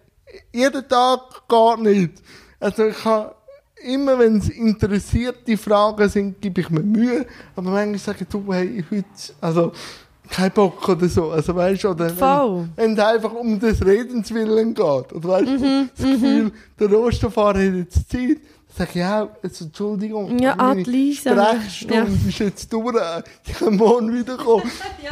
[0.51, 2.21] jeden Tag geht nicht.
[2.59, 3.35] Also ich habe
[3.83, 7.25] immer, wenn es interessierte Fragen sind, gebe ich mir Mühe.
[7.55, 9.05] Aber manchmal sage ich, du, hey, heute,
[9.41, 9.71] also,
[10.29, 11.31] kein Bock oder so.
[11.31, 12.69] Also, weißt du, oder Voll.
[12.75, 15.13] wenn, es einfach um das Redenswillen geht.
[15.13, 18.37] Oder weißt du, Mhm, das Gefühl, der Rosterfahrer hat jetzt Zeit.
[18.39, 20.39] Dann sage ich, ja, jetzt, Entschuldigung.
[20.39, 21.35] Ja, Adlisa.
[21.59, 22.95] Sprechstunde ist jetzt durch.
[23.45, 24.63] Ich kann morgen wieder kommen.
[25.03, 25.11] ja.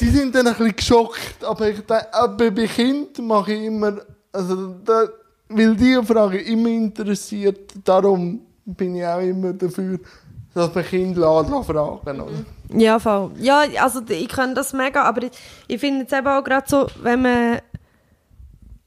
[0.00, 1.78] Die sind dann ein bisschen geschockt, aber, ich,
[2.12, 3.96] aber bei Kindern mache ich immer,
[4.32, 5.08] also da,
[5.48, 9.98] weil die Frage immer interessiert, darum bin ich auch immer dafür,
[10.54, 12.44] dass man Kinder fragen oder?
[12.74, 13.32] Ja, voll.
[13.38, 15.32] Ja, also ich kann das mega, aber ich,
[15.68, 17.60] ich finde es eben auch gerade so, wenn man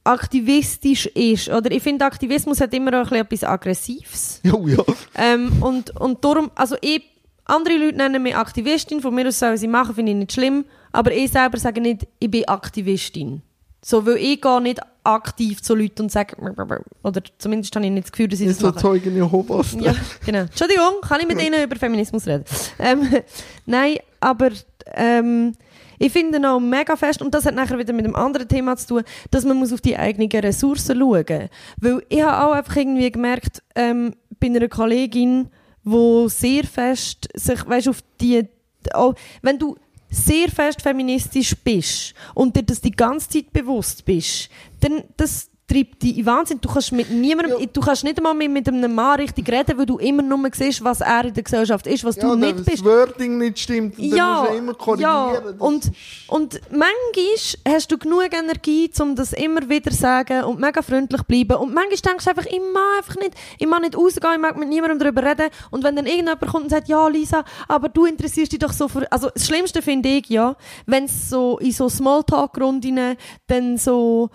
[0.04, 4.40] aktivistisch ist, oder ich finde, Aktivismus hat immer auch ein bisschen etwas Aggressives.
[4.44, 4.84] Ja, ja.
[5.16, 7.02] Ähm, und, und darum, also ich,
[7.44, 10.64] andere Leute nennen mich Aktivistin, von mir aus sollen sie machen, finde ich nicht schlimm,
[10.90, 13.42] aber ich selber sage nicht, ich bin Aktivistin.
[13.84, 16.36] So, weil ich gehe nicht aktiv zu Leuten und sage,
[17.02, 18.78] oder zumindest habe ich nicht das Gefühl, dass ich das so mache.
[18.78, 19.76] Zeugen Jehovas.
[19.80, 20.40] Ja, genau.
[20.40, 22.44] Entschuldigung, kann ich mit Ihnen über Feminismus reden?
[22.78, 23.08] Ähm,
[23.66, 24.50] nein, aber
[24.94, 25.54] ähm,
[25.98, 28.86] ich finde auch mega fest, und das hat nachher wieder mit einem anderen Thema zu
[28.88, 31.48] tun, dass man muss auf die eigenen Ressourcen schauen
[31.80, 35.48] Weil ich habe auch einfach irgendwie gemerkt, ähm, bei einer Kollegin,
[35.84, 38.48] wo sehr fest sich, weißt, auf die,
[38.92, 39.76] auch, wenn du
[40.10, 44.50] sehr fest feministisch bist und dir das die ganze Zeit bewusst bist,
[44.82, 46.58] dann das treibt dich in Wahnsinn.
[46.60, 47.66] Du kannst mit niemandem, Ja.
[47.72, 51.00] du kannst nicht einmal mit, einem Mann richtig reden, weil du immer nur siehst, was
[51.00, 52.84] er in der Gesellschaft ist, was Ja, du nicht das bist.
[52.84, 55.34] Wording nicht stimmt, dann Ja, musst du immer korrigieren.
[55.34, 55.40] ja.
[55.40, 55.92] Das Und,
[56.28, 61.22] und manchmal hast du genug Energie, um das immer wieder zu sagen und mega freundlich
[61.22, 61.56] bleiben.
[61.56, 64.58] Und manchmal denkst du einfach, ich mag einfach nicht, ich mag nicht rausgehen, ich mag
[64.58, 65.48] mit niemandem darüber reden.
[65.70, 68.88] Und wenn dann irgendjemand kommt und sagt, ja Lisa, aber du interessierst dich doch so
[68.88, 70.54] für, also das Schlimmste finde ich, ja,
[70.86, 73.16] wenn es so in so Smalltalk-Runden
[73.46, 74.28] dann so,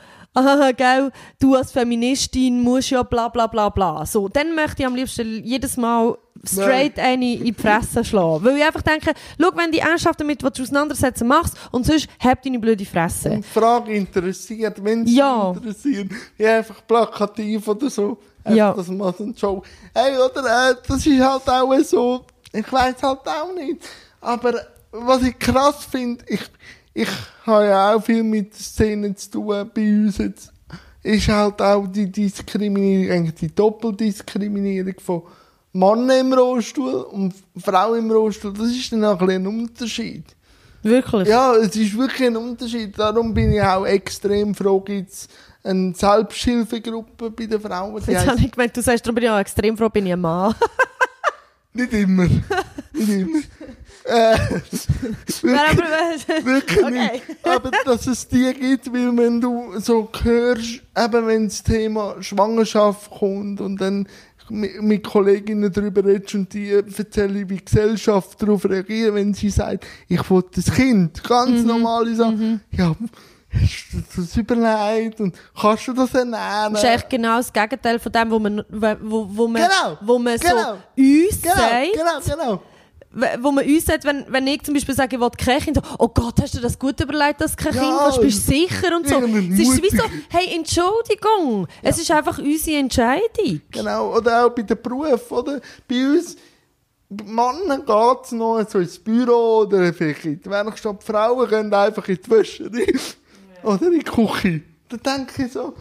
[0.45, 4.05] ah, gell, du als Feministin musst ja bla bla bla bla.
[4.05, 8.43] So, dann möchte ich am liebsten jedes Mal straight eine in die Fresse schlagen.
[8.45, 12.41] Weil ich einfach denke, schau, wenn die ernsthaft damit willst, auseinandersetzen machst und sonst hab
[12.43, 13.31] deine blöde Fresse.
[13.31, 15.51] Und die Frage interessiert, wenn sie Ja.
[15.51, 16.11] interessiert.
[16.37, 18.17] Ja, einfach plakativ oder so.
[18.43, 18.73] Einfach, Ja.
[18.73, 19.63] dass man so Show.
[19.93, 23.81] Hey, oder, äh, das ist halt auch so, ich weiß halt auch nicht.
[24.21, 24.53] Aber
[24.91, 26.39] was ich krass finde, ich,
[26.97, 27.09] ich
[27.45, 30.51] habe ja auch viel mit Szenen zu tun bei uns jetzt,
[31.03, 35.21] ist halt auch die Diskriminierung, eigentlich die Doppeldiskriminierung von
[35.73, 38.51] Mann im Rollstuhl und Frau im Rollstuhl.
[38.51, 40.23] Das ist dann auch ein bisschen ein Unterschied.
[40.81, 41.27] Wirklich.
[41.27, 42.97] Ja, es ist wirklich ein Unterschied.
[42.97, 45.27] Darum bin ich auch extrem froh, gibt es
[45.63, 48.01] eine Selbsthilfegruppe bei den Frauen.
[48.03, 50.13] Die Jetzt habe ich gemeint, du sagst, darum bin ich auch extrem froh, bin ich
[50.13, 50.55] ein Mann.
[51.73, 52.23] nicht immer.
[52.93, 53.39] nicht immer.
[54.07, 54.37] Äh,
[55.41, 57.11] wirklich, aber, wirklich Okay.
[57.13, 57.23] nicht.
[57.43, 63.11] Aber dass es die gibt, weil wenn du so hörst, eben wenn das Thema Schwangerschaft
[63.11, 64.07] kommt und dann
[64.49, 69.49] mit, mit Kolleginnen darüber redest und die erzählen, wie die Gesellschaft darauf reagiert, wenn sie
[69.49, 71.67] sagt, ich will das Kind, ganz Mhm.
[71.67, 72.59] normale Sache.
[72.71, 72.95] Ja,
[73.51, 76.73] hast du das überlegt und kannst du das ernähren?
[76.73, 79.97] das ist eigentlich genau das Gegenteil von dem, wo man, wo, wo man, Genau.
[80.01, 80.55] wo man Genau.
[80.55, 81.93] so uns genau, sagt.
[81.93, 82.53] genau, genau.
[82.55, 82.59] w-
[83.39, 85.81] wo man uns sagt, wenn, wenn ich zum Beispiel sage, ich will kein Kind, so,
[85.97, 88.51] oh Gott, hast du das gut überlegt, dass du kein Ja, Kind willst, bist du
[88.53, 89.15] sicher und so.
[89.15, 93.61] Es ist wie so, hey, Entschuldigung, es ist einfach unsere Entscheidung.
[93.71, 95.61] Genau, oder auch bei den Berufen, oder?
[95.87, 96.35] Bei uns,
[97.09, 101.03] Männern geht es noch so ins Büro oder vielleicht in die Werkstatt.
[101.03, 102.93] Frauen gehen einfach in die Wäscherei
[103.63, 104.61] oder in die Küche.
[104.89, 105.73] Da denke ich so.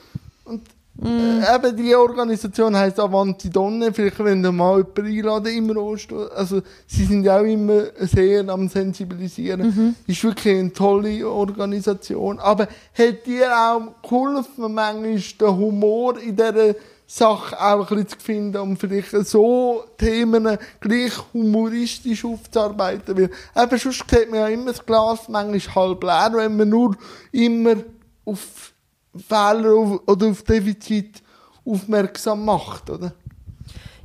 [0.45, 0.63] Und
[1.05, 3.93] äh, eben die Organisation heisst Avanti Donne.
[3.93, 6.31] Vielleicht wenn ihr mal jemanden einladen im Rollstuhl.
[6.35, 9.95] Also, sie sind ja auch immer sehr am Sensibilisieren.
[10.07, 12.39] Ist wirklich eine tolle Organisation.
[12.39, 16.75] Aber hat dir auch geholfen, manchmal den Humor in dieser
[17.07, 23.17] Sache auch ein bisschen zu finden, um vielleicht so Themen gleich humoristisch aufzuarbeiten.
[23.17, 23.31] Weil
[23.65, 26.97] eben sonst sieht man ja immer das Glas manchmal halb leer, wenn man nur
[27.31, 27.77] immer
[28.25, 28.73] auf
[29.19, 31.23] Fehler auf, oder auf Defizit
[31.65, 33.13] aufmerksam macht, oder?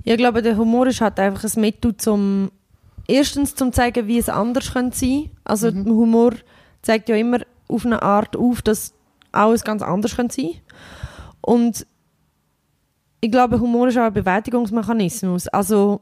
[0.03, 2.51] Ich glaube, der Humor ist halt einfach ein Mittel zum,
[3.07, 5.29] erstens zum zeigen, wie es anders könnte sein.
[5.43, 6.33] Also Humor
[6.81, 8.93] zeigt ja immer auf eine Art auf, dass
[9.31, 10.55] alles ganz anders könnte sein.
[11.41, 11.85] Und
[13.21, 15.47] ich glaube, Humor ist auch ein Bewältigungsmechanismus.
[15.47, 16.01] Also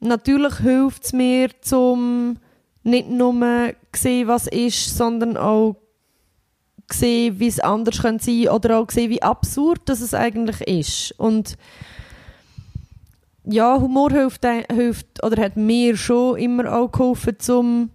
[0.00, 2.36] natürlich hilft es mir, zum
[2.82, 5.76] nicht nur sehen, was ist, sondern auch
[6.92, 11.18] sehen, wie es anders könnte sein oder auch sehen, wie absurd das es eigentlich ist.
[11.18, 11.56] Und
[13.44, 17.90] ja, Humor hilft, hilft oder hat mir schon immer auch geholfen, um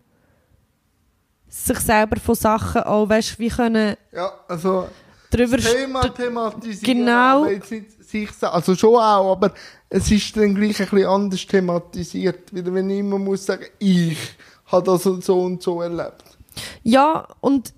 [1.48, 4.90] sich selber von Sachen auch, weißt, wie können Ja, also
[5.32, 7.00] drüber Thema thematisieren.
[7.00, 7.42] Genau.
[7.44, 9.54] aber jetzt nicht sich also schon auch, aber
[9.90, 12.54] es ist dann gleich ein bisschen anders thematisiert.
[12.54, 14.18] Wieder wenn ich immer muss sagen, ich
[14.68, 16.24] habe das und so und so erlebt.
[16.84, 17.74] Ja, und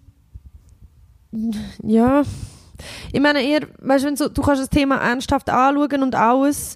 [1.84, 2.24] ja,
[3.12, 6.76] ich meine eher, weißt, wenn so, du kannst das Thema ernsthaft anschauen und alles,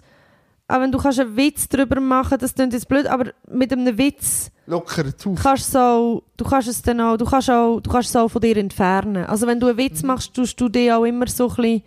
[0.68, 3.98] aber wenn du kannst einen Witz darüber machen, das klingt jetzt blöd, aber mit einem
[3.98, 5.36] Witz Locker zu.
[5.36, 8.42] kannst so, du kannst es dann auch, du kannst auch, du kannst es auch von
[8.42, 9.26] dir entfernen.
[9.26, 11.84] Also wenn du einen Witz machst, tust du dich auch immer so ein bisschen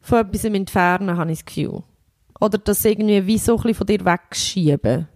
[0.00, 1.82] von etwas entfernen, habe ich das Gefühl.
[2.40, 5.08] Oder das irgendwie wie so ein bisschen von dir wegschieben.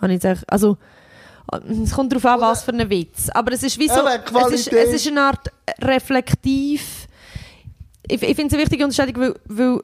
[0.00, 0.78] Habe ich jetzt, also,
[1.68, 3.28] es kommt darauf an, was für ein Witz.
[3.30, 7.06] Aber es ist wie so, es ist, es ist eine Art reflektiv.
[8.06, 9.80] Ich, ich finde es eine wichtige Unterscheidung, weil, weil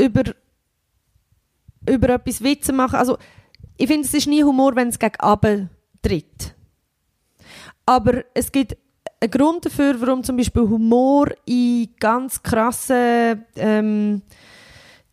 [0.00, 0.22] über,
[1.88, 3.18] über etwas Witze machen, also
[3.76, 5.70] ich finde, es ist nie Humor, wenn es gegen Abend
[6.02, 6.54] tritt.
[7.86, 8.76] Aber es gibt
[9.20, 14.22] einen Grund dafür, warum zum Beispiel Humor in ganz krassen ähm,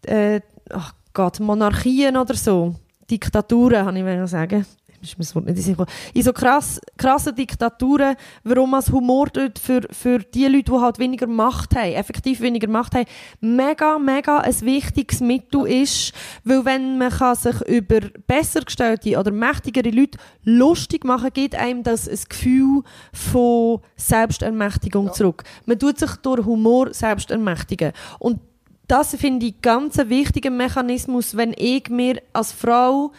[0.05, 2.75] äh, ach Gott, Monarchien oder so,
[3.09, 4.65] Diktaturen, kann ich sagen,
[5.05, 9.81] ist mir Wort nicht in in so krass, krassen Diktaturen, warum als Humor dort für,
[9.91, 13.05] für die Leute, die halt weniger Macht haben, effektiv weniger Macht haben,
[13.41, 16.13] mega, mega ein wichtiges Mittel ist,
[16.43, 21.83] weil wenn man kann sich über besser gestellte oder mächtigere Leute lustig machen, gibt einem
[21.83, 25.11] das ein Gefühl von Selbstermächtigung ja.
[25.13, 25.43] zurück.
[25.65, 27.91] Man tut sich durch Humor selbst ermächtigen.
[28.19, 28.39] Und
[28.87, 33.11] das finde ich ganz einen wichtigen Mechanismus, wenn ich mir als Frau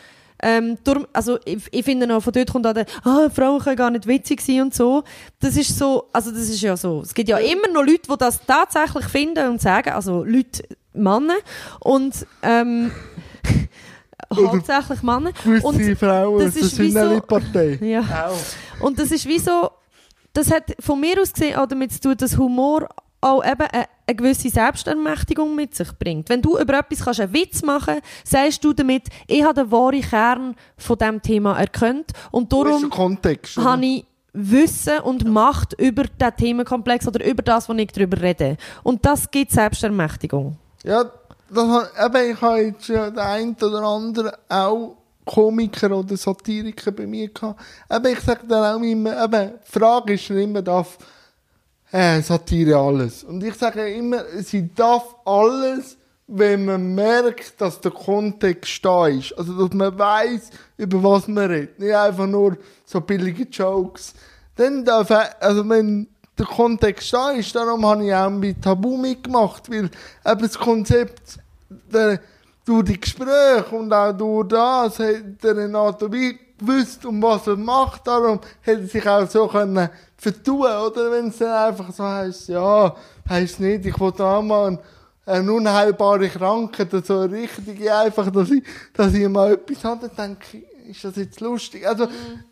[0.47, 3.75] ähm, darum, also ich, ich finde noch, von dort kommt auch der, ah, Frauen können
[3.75, 5.03] gar nicht witzig sein und so.
[5.41, 7.01] Das ist so, also das ist ja so.
[7.01, 11.35] Es gibt ja immer noch Leute, die das tatsächlich finden und sagen, also Leute, Männer
[11.81, 12.93] und ähm,
[14.33, 15.33] hauptsächlich Männer.
[15.63, 17.79] Und Frauen, das, ist wie so, Partei.
[17.83, 18.31] Ja.
[18.79, 19.71] Und das ist wie so,
[20.33, 22.89] das hat von mir aus gesehen auch damit zu tun, dass Humor
[23.21, 26.29] auch eben eine, eine, gewisse Selbstermächtigung mit sich bringt.
[26.29, 29.71] Wenn du über etwas kannst einen Witz machen kannst, sagst du damit, ich habe den
[29.71, 36.37] wahren Kern von diesem Thema erkannt und darum habe ich Wissen und Macht über diesen
[36.37, 38.59] Themenkomplex oder über das, was ich darüber rede.
[38.83, 40.59] Und das gibt Selbstermächtigung.
[40.85, 41.11] Ja,
[41.49, 47.07] das, eben, ich habe jetzt ja den einen oder anderen auch Komiker oder Satiriker bei
[47.07, 47.61] mir gehabt.
[47.91, 50.99] Eben, ich sage dann auch immer, eben, die Frage ist immer, darf
[51.93, 53.25] äh, Satire alles.
[53.25, 55.97] Und ich sage immer, sie darf alles,
[56.27, 59.33] wenn man merkt, dass der Kontext da ist.
[59.39, 61.79] Also, dass man weiß, über was man redet.
[61.79, 64.15] Nicht einfach nur so billige Jokes.
[64.57, 69.71] Dann darf, also wenn der Kontext da ist, darum habe ich auch mit Tabu mitgemacht,
[69.71, 69.91] weil
[70.27, 71.39] eben das Konzept,
[71.93, 72.21] der,
[72.67, 77.57] durch die Gespräche und auch durch das hat der Renato wie gewusst, um was er
[77.57, 81.13] macht, darum hätte er sich auch so können vertun, oder?
[81.13, 82.95] Wenn es dann einfach so heisst, ja,
[83.29, 84.79] heisst nicht, ich will da mal
[85.25, 90.37] eine unheilbare Krankheit oder so richtig einfach, dass ich, dass ich mal etwas habe, dann
[90.37, 91.87] denke ich, ist das jetzt lustig?
[91.87, 92.45] Also, mhm.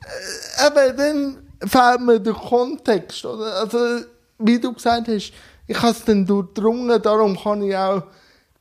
[0.58, 3.54] äh, eben, dann fehlt mir der Kontext, oder?
[3.54, 4.04] Also,
[4.38, 5.32] wie du gesagt hast,
[5.66, 8.02] ich habe es dann durchdrungen, darum kann ich auch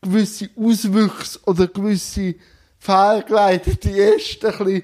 [0.04, 2.36] gewisse Auswüchse oder gewisse
[2.78, 4.84] fehlgeleitete Äste ein bisschen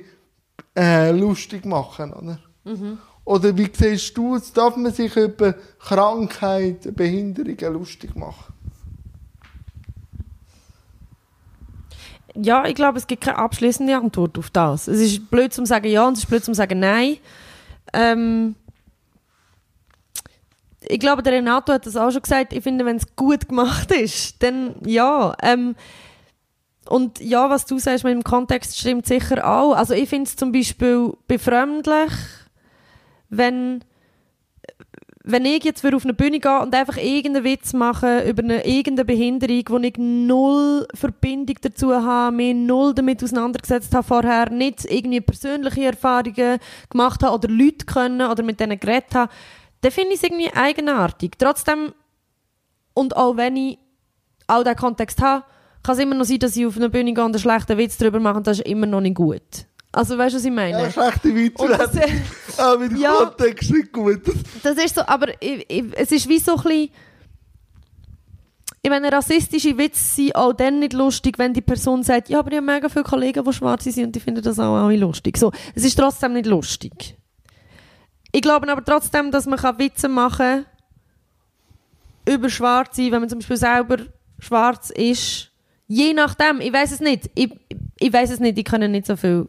[0.75, 2.39] äh, lustig machen, oder?
[2.63, 2.97] Mhm.
[3.25, 4.51] Oder wie siehst du es?
[4.53, 8.53] Darf man sich über Krankheit, Behinderungen lustig machen?
[12.35, 14.87] Ja, ich glaube, es gibt keine abschließende Antwort auf das.
[14.87, 17.17] Es ist blöd zu sagen ja und es ist blöd zu sagen nein.
[17.93, 18.55] Ähm,
[20.89, 22.51] ich glaube, der Renato hat das auch schon gesagt.
[22.51, 25.35] Ich finde, wenn es gut gemacht ist, dann ja.
[25.41, 25.75] Ähm,
[26.89, 29.73] und ja, was du sagst mit dem Kontext stimmt sicher auch.
[29.73, 32.11] Also ich finde es zum Beispiel befremdlich,
[33.29, 33.83] wenn,
[35.23, 39.05] wenn ich jetzt auf eine Bühne gehe und einfach irgendeinen Witz mache über eine irgendeine
[39.05, 45.21] Behinderung, wo ich null Verbindung dazu habe, mich null damit auseinandergesetzt habe vorher, nicht irgendwie
[45.21, 46.57] persönliche Erfahrungen
[46.89, 49.31] gemacht habe oder Leute können oder mit denen geredet habe,
[49.81, 51.33] dann finde ich es irgendwie eigenartig.
[51.37, 51.93] Trotzdem,
[52.93, 53.79] und auch wenn ich
[54.47, 55.45] all diesen Kontext habe,
[55.83, 57.97] kann es immer noch sein, dass ich auf einer Bühne gehe und einen schlechten Witz
[57.97, 59.41] darüber mache und das ist immer noch nicht gut.
[59.91, 60.83] Also weißt du, was ich meine?
[60.83, 61.67] Ja, schlechte Witze.
[61.67, 62.07] Das, äh,
[62.57, 64.21] aber der ja, Kontext nicht gut.
[64.61, 66.89] Das ist so, aber ich, ich, es ist wie so ein bisschen...
[68.81, 72.51] Ich meine, rassistische Witze sind auch dann nicht lustig, wenn die Person sagt, ja, aber
[72.51, 75.37] ich habe mega viele Kollegen, die schwarz sind und die finden das auch alle lustig.
[75.37, 77.18] So, es ist trotzdem nicht lustig.
[78.31, 80.65] Ich glaube aber trotzdem, dass man Witze machen kann
[82.27, 83.97] über Schwarze, wenn man zum Beispiel selber
[84.37, 85.51] schwarz ist.
[85.87, 87.29] Je nachdem, ich weiß es nicht.
[87.33, 87.51] Ich,
[87.99, 89.47] ich weiß es nicht, ich kann nicht so viel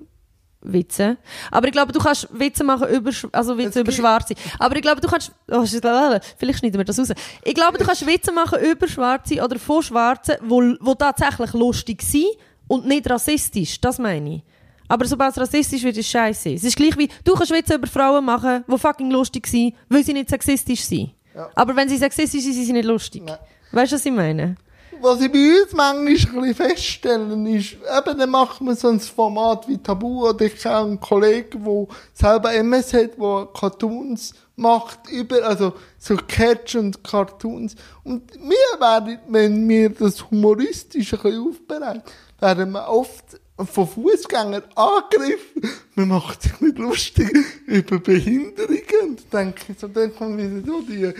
[0.62, 1.18] Witze.
[1.50, 4.34] Aber ich glaube, du kannst Witze machen über, also Witze über Schwarze.
[4.59, 7.12] Aber ich glaube, du kannst, oh, vielleicht schneiden wir das raus.
[7.44, 12.02] Ich glaube, du kannst Witze machen über Schwarze oder von Schwarzen, wo, wo tatsächlich lustig
[12.02, 12.36] sind
[12.66, 13.80] und nicht rassistisch.
[13.80, 14.42] Das meine ich.
[14.91, 16.51] Aber sobald es rassistisch wird, ist es scheiße.
[16.51, 20.03] Es ist gleich wie, du kannst Witze über Frauen machen, die fucking lustig sind, weil
[20.03, 21.12] sie nicht sexistisch sind.
[21.32, 21.49] Ja.
[21.55, 23.22] Aber wenn sie sexistisch sind, sind sie nicht lustig.
[23.24, 23.38] Nein.
[23.70, 24.57] Weißt du, was ich meine?
[25.01, 29.01] was ich bei uns manchmal ein bisschen feststellen ist, eben, dann macht man so ein
[29.01, 35.09] Format wie Tabu, oder ich habe einen Kollegen, der selber MS hat, der Cartoons macht,
[35.11, 37.76] über, also, so Catch und Cartoons.
[38.05, 42.03] Und wir werden, wenn wir das humoristisch ein bisschen aufbereiten,
[42.41, 45.62] werden wir oft von Fußgängern angegriffen.
[45.94, 47.30] Man macht sich nicht lustig
[47.66, 48.80] über Behinderungen.
[49.02, 51.12] Und denke so, dann kommt wieder so die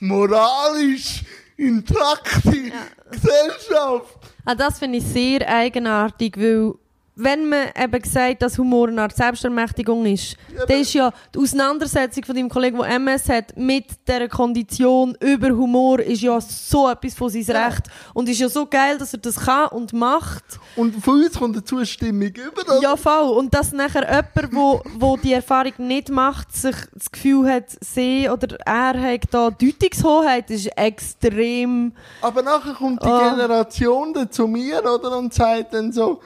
[0.00, 1.22] moralisch
[1.56, 2.72] intrakte
[3.10, 4.18] Gesellschaft.
[4.44, 6.74] Ah, das finde ich sehr eigenartig, weil
[7.18, 11.38] wenn man eben sagt, dass Humor eine Art Selbstermächtigung ist, Ja, dann ist ja die
[11.38, 16.88] Auseinandersetzung von deinem Kollegen, der MS hat, mit dieser Kondition über Humor, ist ja so
[16.90, 17.66] etwas von seinem Ja.
[17.68, 17.84] Recht.
[18.12, 20.44] Und ist ja so geil, dass er das kann und macht.
[20.76, 22.82] Und von uns kommt eine Zustimmung über das.
[22.82, 23.30] Ja, voll.
[23.30, 28.28] Und dass nachher jemand, wo, wo die Erfahrung nicht macht, sich das Gefühl hat, sie
[28.28, 31.92] oder er hat da Deutungshoheit, ist extrem...
[32.20, 33.30] Aber nachher kommt die Ah.
[33.30, 35.16] Generation dann zu mir, oder?
[35.16, 36.20] Und sagt dann so,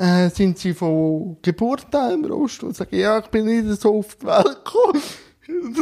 [0.00, 2.62] äh, sind sie von Geburt an im Rost?
[2.62, 5.02] Und sage, ja, ich bin nicht so auf die Welt gekommen.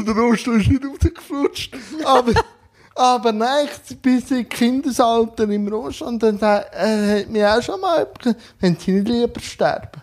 [0.07, 1.77] Der Rost ist nicht rausgeflutscht.
[2.05, 2.33] Aber,
[2.97, 3.69] aber nein,
[4.03, 6.03] bin seit Kindesalter im Rost.
[6.03, 8.09] Und dann er hat mir auch schon mal
[8.59, 10.03] wenn sie nicht lieber sterben.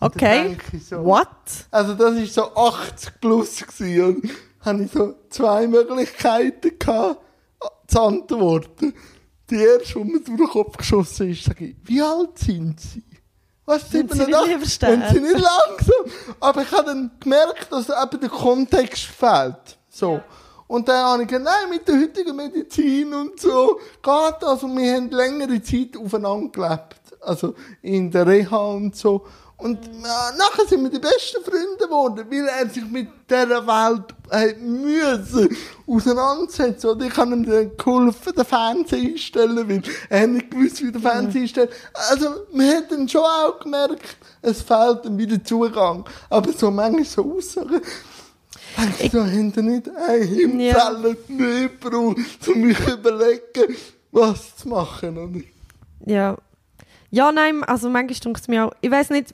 [0.00, 0.56] Okay.
[0.82, 1.28] so, What?
[1.70, 4.16] Also das ist so 80 plus gewesen.
[4.16, 7.20] und habe ich so zwei Möglichkeiten gehabt,
[7.86, 8.92] zu antworten.
[9.50, 13.02] Die erste, die mir durch den Kopf geschossen ist, sage ich, wie alt sind sie?
[13.64, 14.88] Was, Wenn sie nicht 87?
[14.88, 16.34] Wenn sie nicht langsam.
[16.40, 19.78] Aber ich habe dann gemerkt, dass eben der Kontext fehlt.
[19.88, 20.20] So.
[20.68, 24.62] Und dann habe ich gesagt, nein, mit der heutigen Medizin und so geht das.
[24.62, 27.00] Und wir haben längere Zeit aufeinander gelebt.
[27.20, 29.26] Also in der Reha und so.
[29.58, 34.14] Und ja, nachher sind wir die besten Freunde geworden, weil er sich mit dieser Welt
[34.30, 36.90] hat müssen auseinandersetzen.
[36.90, 41.00] Und ich habe ihm dann geholfen, den Fernseher einstellen, weil er nicht gewusst, wie der
[41.00, 41.70] Fernseher einstellt.
[42.10, 46.04] Also, man hat dann schon auch gemerkt, es fehlt ihm wieder Zugang.
[46.28, 47.80] Aber so manchmal so Aussagen,
[48.98, 53.76] ich so, haben die nicht eine Himzelle mehr um mich zu überlegen,
[54.12, 55.40] was zu machen, oder?
[56.04, 56.36] Ja.
[57.10, 59.32] Ja, nein, also manchmal denkt es mir auch, ich weiß nicht,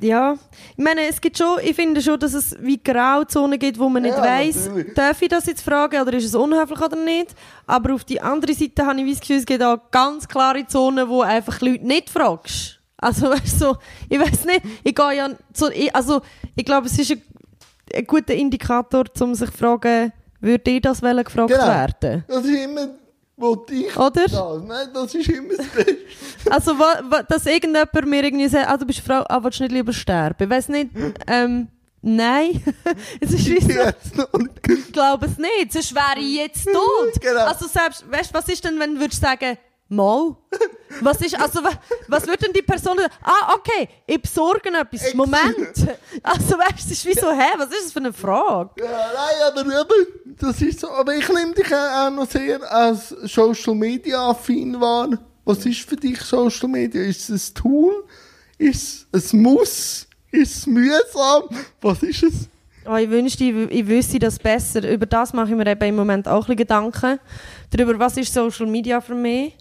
[0.00, 0.34] ja,
[0.76, 4.02] ich meine, es gibt schon, ich finde schon, dass es wie Grauzonen gibt, wo man
[4.02, 4.22] nicht Ja,
[4.66, 4.94] natürlich.
[4.94, 7.34] darf ich das jetzt fragen oder ist es unhöflich oder nicht.
[7.66, 11.08] Aber auf die andere Seite habe ich das Gefühl, es gibt auch ganz klare Zonen,
[11.08, 12.78] wo einfach Leute nicht fragst.
[12.98, 13.76] Also, weißt du, so,
[14.08, 16.20] ich weiß nicht, ich gehe ja so, ich, also,
[16.54, 17.22] ich glaube, es ist ein,
[17.94, 21.66] ein guter Indikator, um sich zu fragen, würde ihr das gefragt Genau.
[21.66, 22.24] werden?
[22.28, 22.88] Das ist immer,
[23.36, 24.24] wo ich Oder?
[24.24, 24.62] das.
[24.64, 25.96] Nein, das ist immer das Beste.
[26.50, 29.64] Also, wa, wa, dass irgendjemand mir irgendwie sagt, ah, du bist Frau, ah, willst du
[29.64, 30.44] nicht lieber sterben?
[30.44, 30.90] Ich weiss nicht,
[31.26, 31.68] ähm,
[32.00, 32.62] nein.
[33.20, 33.80] es ist wie so,
[34.72, 37.12] ich glaube es nicht, sonst wäre ich jetzt tot.
[37.20, 37.44] Genau.
[37.46, 39.58] Also selbst, weißt du, was ist denn, wenn du würdest sagen,
[39.88, 40.36] mal?
[41.00, 41.78] Was ist, also, wa-
[42.08, 43.12] was würde denn die Person sagen?
[43.22, 45.12] Ah, okay, ich besorge etwas.
[45.14, 45.86] Moment.
[46.22, 48.70] Also, weißt du, ist wie so, hä, was ist das für eine Frage?
[48.78, 50.90] Ja, nein, aber eben, das ist so.
[50.90, 55.08] Aber ich nehme dich auch noch sehr als Social Media affin wahr.
[55.44, 57.02] Was ist für dich Social Media?
[57.02, 58.04] Ist es ein Tool?
[58.58, 60.06] Ist es ein Muss?
[60.30, 61.44] Ist es mühsam?
[61.80, 62.32] Was ist es?
[62.88, 64.88] Oh, ich wünschte, ich, ich wüsste das besser.
[64.88, 67.18] Über das mache ich mir eben im Moment auch ein bisschen Gedanken.
[67.70, 69.56] Darüber, was ist Social Media für mich?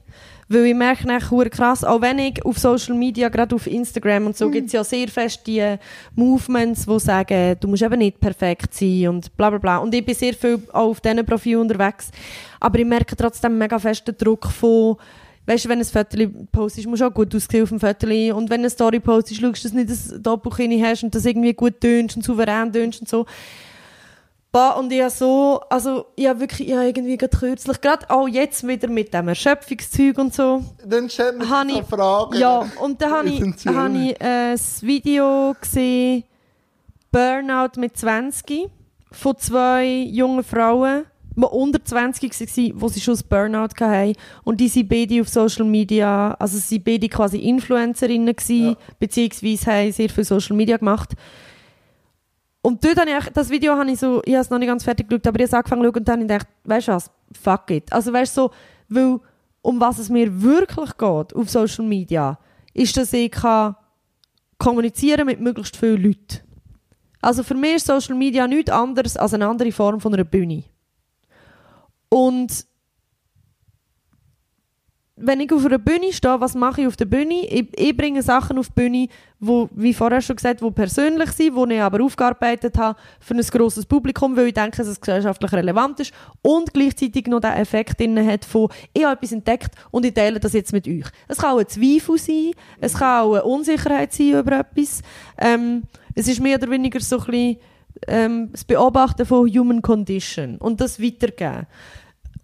[0.47, 4.37] Weil ich merke nachher krass, auch wenn ich auf Social Media, gerade auf Instagram und
[4.37, 5.77] so, gibt es ja sehr fest die
[6.15, 9.77] Movements, die sagen, du musst eben nicht perfekt sein und bla bla bla.
[9.77, 12.11] Und ich bin sehr viel auch auf diesen Profilen unterwegs.
[12.59, 14.97] Aber ich merke trotzdem mega fest den Druck von,
[15.47, 16.17] weißt du, wenn ein Foto
[16.51, 18.07] postest, musst du auch gut aussehen auf dem Foto.
[18.07, 21.25] Und wenn eine Story postest, schaust du, dass du nicht ein Doppelkinn hast und das
[21.25, 23.25] irgendwie gut tönst und souverän tönst und so.
[24.55, 28.09] Bah, und ich habe so, also, ich habe wirklich, ich habe irgendwie gerade kürzlich, gerade
[28.09, 32.37] auch jetzt wieder mit dem Erschöpfungszeug und so, Dann stellt man habe sich ich, Fragen.
[32.37, 36.23] ja, und dann habe ich, habe ich ein Video gesehen,
[37.11, 38.69] Burnout mit 20,
[39.11, 41.03] von zwei jungen Frauen,
[41.35, 44.13] die unter 20 waren, wo sie schon ein Burnout hatten.
[44.45, 49.69] Und die sind beide auf Social Media, also sie sind beide quasi Influencerinnen gewesen, beziehungsweise
[49.69, 51.13] haben sehr viel Social Media gemacht.
[52.65, 54.83] Und dort habe ich, das Video habe ich so, ich habe es noch nicht ganz
[54.83, 56.91] fertig geschaut, aber ich habe angefangen zu schauen und dann habe ich gedacht, weißt du
[56.93, 57.93] was, fuck it.
[57.93, 58.51] Also weißt du so,
[58.89, 59.19] weil,
[59.61, 62.39] um was es mir wirklich geht auf Social Media,
[62.73, 63.75] ist, dass ich kann
[64.57, 66.39] kommunizieren mit möglichst vielen Leuten.
[67.21, 70.63] Also für mich ist Social Media nichts anderes als eine andere Form von einer Bühne.
[72.09, 72.65] Und
[75.17, 77.45] wenn ich auf einer Bühne stehe, was mache ich auf der Bühne?
[77.45, 79.07] Ich, ich bringe Sachen auf die Bühne,
[79.39, 83.41] wo, wie vorher schon gesagt, wo persönlich sind, wo ich aber aufgearbeitet habe für ein
[83.41, 87.99] grosses Publikum, weil ich denke, dass es gesellschaftlich relevant ist und gleichzeitig noch den Effekt
[87.99, 91.05] drin hat von, ich habe etwas entdeckt und ich teile das jetzt mit euch.
[91.29, 92.51] Es kann auch ein Zweifel sein,
[92.81, 95.01] es kann auch eine Unsicherheit sein über etwas.
[95.37, 97.57] Ähm, es ist mehr oder weniger so ein bisschen
[98.07, 101.67] ähm, das Beobachten von Human Condition und das weitergeben.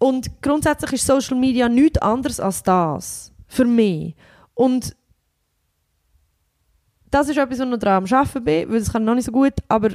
[0.02, 3.32] Und grundsätzlich ist Social Media nichts anderes als das.
[3.46, 4.16] Für mich.
[4.52, 4.96] Und
[7.08, 9.14] das ist etwas, was ich noch dran am Arbeiten bin, weil das kann ich noch
[9.14, 9.90] nicht so gut, aber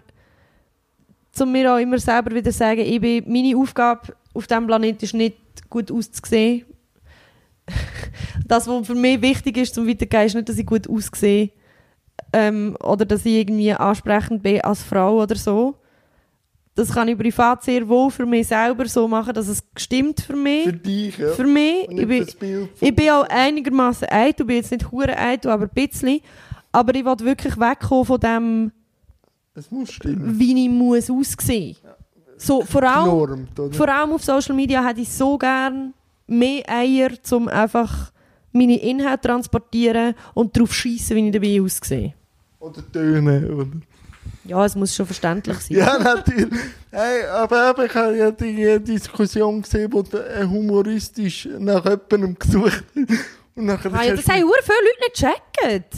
[1.33, 5.13] zum mir auch immer selber wieder sagen, ich bin, meine Aufgabe auf diesem Planeten ist
[5.13, 5.35] nicht
[5.69, 6.65] gut auszusehen.
[8.47, 11.49] das, was für mich wichtig ist zum Weitergehen, ist nicht, dass ich gut aussehe
[12.31, 15.75] ähm, oder dass ich irgendwie ansprechend bin als Frau oder so.
[16.77, 20.35] Das kann ich privat sehr wohl für mich selber so machen, dass es stimmt für
[20.35, 20.65] mich.
[20.65, 21.29] Für dich, ja.
[21.31, 21.87] Für mich.
[21.89, 25.69] Ich bin, von ich bin auch einigermaßen eitel, bin jetzt nicht hure eitel, aber ein
[25.73, 26.21] bisschen.
[26.71, 28.71] Aber ich will wirklich wegkommen von dem,
[29.55, 30.37] Es muss stimmen.
[30.37, 31.77] wie ich muss aussehen.
[32.37, 33.09] So, vor allem,
[33.57, 33.73] oder?
[33.73, 35.95] vor allem auf Social Media hätte ich so gern
[36.27, 38.11] mehr Eier, um einfach
[38.51, 42.13] meine Inhalte zu transportieren und darauf schießen, wie ich dabei aussehe.
[42.59, 43.67] Oder Töne, oder?
[44.47, 45.77] Ja, es muss schon verständlich sein.
[45.77, 46.49] Ja, natürlich.
[46.91, 52.37] Hey, aber eben, ich habe ja die Diskussion gesehen, wo der äh, humoristisch nach jemandem
[52.39, 53.17] gesucht hat.
[53.55, 55.93] Und nachher Ah, ja, das haben viele Leute nicht gecheckt.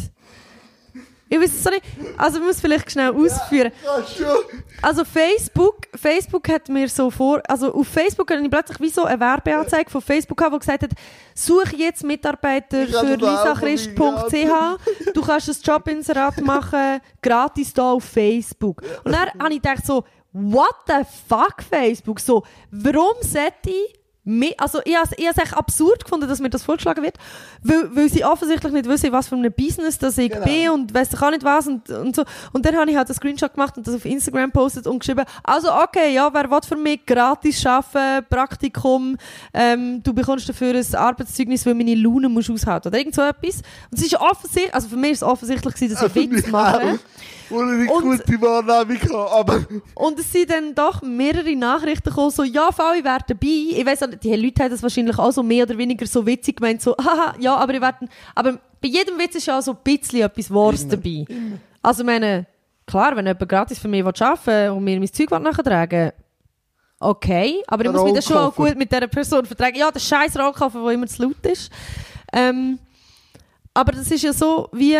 [1.30, 1.84] Ich weiß es so nicht.
[2.18, 3.72] Also, ich muss vielleicht schnell ausführen.
[4.82, 9.04] Also Facebook, Facebook hat mir so vor, also auf Facebook hatte ich plötzlich wie so
[9.04, 10.92] eine Werbeanzeige von Facebook, gehabt, die gesagt hat,
[11.36, 17.92] suche jetzt Mitarbeiter Ich habe für auch lisachrist.ch, du kannst ein Jobinserat machen, gratis da
[17.92, 18.82] auf Facebook.
[19.04, 23.99] Und dann habe ich gedacht so, what the fuck Facebook, so, warum sollte ich
[24.58, 27.16] also ich habe es echt absurd gefunden, dass mir das vorgeschlagen wird,
[27.64, 30.46] weil, weil sie offensichtlich nicht wissen, was für ein Business das ich Genau.
[30.46, 32.24] bin und weiss ich auch nicht was und, und so.
[32.54, 35.24] Und dann habe ich halt einen Screenshot gemacht und das auf Instagram postet und geschrieben,
[35.44, 39.18] also okay, ja, wer will für mich gratis arbeiten, Praktikum,
[39.54, 43.58] ähm, du bekommst dafür ein Arbeitszeugnis, weil meine Laune musst aushalten oder irgend so etwas.
[43.90, 46.48] Und es ist offensichtlich, also für mich ist es offensichtlich gewesen, dass ich Für Witz
[46.52, 47.00] mache.
[47.50, 49.66] Und- gute Wahrnehmung aber
[49.96, 53.40] Und es sind dann doch mehrere Nachrichten gekommen, so, ja, Fall, ich wäre dabei.
[53.72, 56.82] Ich weiss die Leute haben das wahrscheinlich auch so mehr oder weniger so witzig gemeint,
[56.82, 59.78] so, haha, ja, aber ich werde, aber bei jedem Witz ist ja auch so ein
[59.84, 61.26] bisschen etwas Wahres dabei.
[61.82, 62.46] Also, ich meine,
[62.86, 66.12] klar, wenn jemand gratis für mich arbeiten will und mir mein Zeug nachtragen
[67.00, 69.78] okay, aber ich muss mich dann schon auch gut mit dieser Person vertragen.
[69.78, 71.72] Ja, der scheiß Rollkoffer, der immer zu laut ist.
[72.34, 72.80] Ähm,
[73.74, 74.98] aber das ist ja so wie,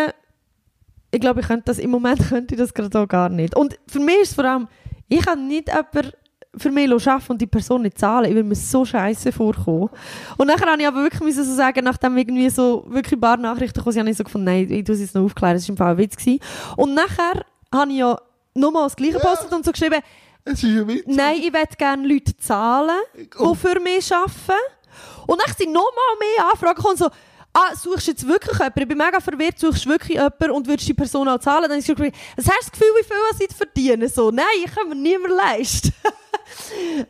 [1.10, 3.54] ich glaube, ich könnte das, im Moment könnte ich das gerade auch gar nicht.
[3.54, 4.68] Und für mich ist es vor allem,
[5.08, 6.12] ich kann nicht jemanden
[6.56, 8.26] für mich arbeiten und die Person nicht zahlen.
[8.26, 9.88] Ich würde mir so scheiße vorkommen.
[10.36, 13.36] Und nachher habe ich aber wirklich müssen so sagen, nachdem irgendwie so wirklich ein paar
[13.36, 15.70] Nachrichten kamen, habe ich so gefunden, nein, ich tue es jetzt noch aufklären, das war
[15.70, 16.16] im Fall ein Witz.
[16.16, 16.40] Gewesen.
[16.76, 18.16] Und nachher habe ich ja
[18.54, 19.18] nochmal das Gleiche Ja.
[19.20, 20.00] gepostet und so geschrieben,
[20.44, 20.64] ist
[21.06, 22.96] nein, ich möchte gerne Leute zahlen,
[23.38, 23.52] Oh.
[23.52, 24.34] die für mich arbeiten.
[25.26, 27.06] Und dann sind nochmal mehr Anfragen gekommen, so,
[27.52, 28.80] ah, suchst du jetzt wirklich jemanden?
[28.80, 31.68] Ich bin mega verwirrt, suchst du wirklich jemanden und würdest die Person auch zahlen?
[31.68, 34.08] Dann habe ich so hast du das Gefühl, wie viel sie verdienen?
[34.08, 35.92] So, nein, ich kann mir niemand leisten.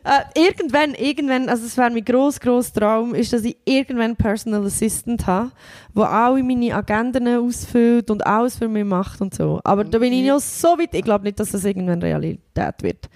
[0.05, 4.17] äh, irgendwann, irgendwann, also es wäre mein gross, gross Traum, ist, dass ich irgendwann einen
[4.17, 5.53] Personal Assistant habe,
[5.95, 9.61] der alle meine Agenden ausfüllt und alles für mich macht und so.
[9.65, 13.09] Aber da bin ich noch so weit, ich glaube nicht, dass das irgendwann Realität wird.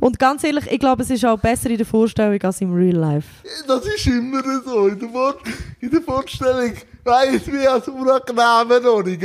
[0.00, 2.96] Und ganz ehrlich, ich glaube, es ist auch besser in der Vorstellung als im Real
[2.96, 3.28] Life.
[3.66, 4.88] Das ist immer so.
[4.88, 5.36] In der, Vor
[5.80, 6.72] in der Vorstellung
[7.04, 9.22] weiss wie als unangenehm noch nicht.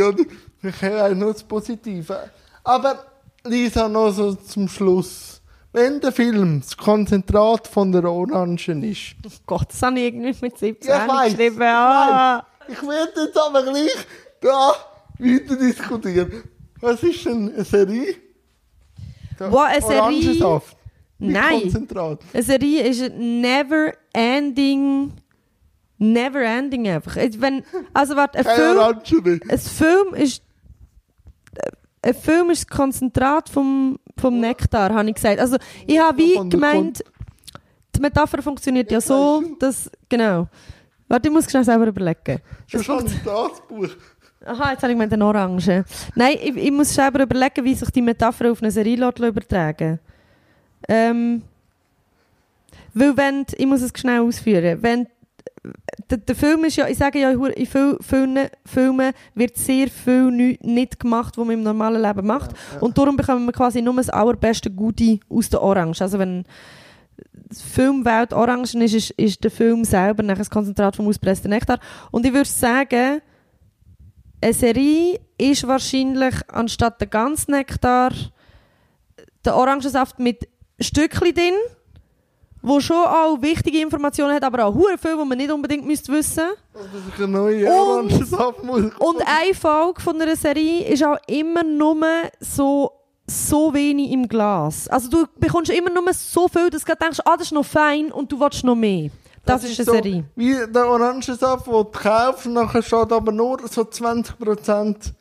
[0.63, 2.29] Ich habe nur das Positive.
[2.63, 3.03] Aber
[3.43, 5.30] Lisa, noch so zum Schluss.
[5.73, 10.35] Wenn der Film das Konzentrat von der Orangen ist, Oh Gott, das habe ich irgendwie
[10.41, 11.31] mit 17 Ja, ich weiss.
[11.37, 11.61] geschrieben.
[11.61, 12.45] Ah.
[12.67, 13.91] ich werde jetzt aber gleich
[14.41, 14.73] da
[15.17, 16.43] weiter diskutieren.
[16.81, 18.15] Was ist denn eine Serie?
[19.39, 20.61] Wow, eine Serie?
[21.19, 21.61] Nein.
[21.61, 22.19] Konzentrat.
[22.33, 25.13] Eine Serie ist ein never ending,
[25.99, 27.15] never ending einfach.
[27.15, 27.63] Wenn,
[27.93, 30.43] also warte, ein Film, ein Film ist,
[32.01, 35.39] ein Film ist das Konzentrat vom, vom Nektar, habe ich gesagt.
[35.39, 37.03] Also ich habe wie gemeint,
[37.95, 40.47] die Metapher funktioniert ja, so, dass, genau.
[41.07, 42.39] Warte, ich muss schnell selber überlegen.
[42.71, 42.87] Das
[43.67, 43.89] Buch.
[44.45, 45.83] Aha, jetzt habe ich gemeint, eine Orange.
[46.15, 49.99] Nein, ich, ich muss selber überlegen, wie sich die Metapher auf eine Serie übertragen
[50.87, 51.43] ähm,
[52.93, 55.07] Weil wenn, ich muss es schnell ausführen, wenn
[56.09, 60.31] der, der Film ist ja, ich sage ja, in vielen Filmen, Filmen wird sehr viel
[60.31, 62.51] nicht gemacht, was man im normalen Leben macht.
[62.79, 66.01] Und darum bekommen wir quasi nur das allerbeste Goodie aus der Orange.
[66.01, 66.45] Also wenn
[67.33, 71.79] die Filmwelt Orangen ist, ist, ist der Film selber nachher das Konzentrat vom auspressten Nektar.
[72.09, 73.21] Und ich würde sagen,
[74.41, 78.11] eine Serie ist wahrscheinlich anstatt der ganzen Nektar
[79.45, 80.47] der Orangensaft mit
[80.79, 81.53] Stückchen drin,
[82.61, 86.11] wo schon auch wichtige Informationen hat, aber auch hure viel, die man nicht unbedingt müsste
[86.13, 86.43] wissen.
[86.73, 88.31] Dass ich eine neue Und-.
[88.99, 91.95] Und eine Folge von einer Serie ist auch immer nur
[92.39, 92.91] so
[93.27, 94.87] so wenig im Glas.
[94.89, 98.11] Also du bekommst immer nur so viel, dass du denkst, ah, das ist noch fein
[98.11, 99.09] und du willst noch mehr.
[99.45, 100.25] Das, ist eine so Serie.
[100.35, 105.13] Wie der Orangensaft, den du kaufst, nachher steht aber nur so 20%